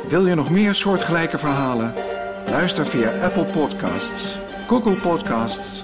[0.08, 1.94] Wil je nog meer soortgelijke verhalen?
[2.50, 4.38] Luister via Apple Podcasts,
[4.68, 5.84] Google Podcasts,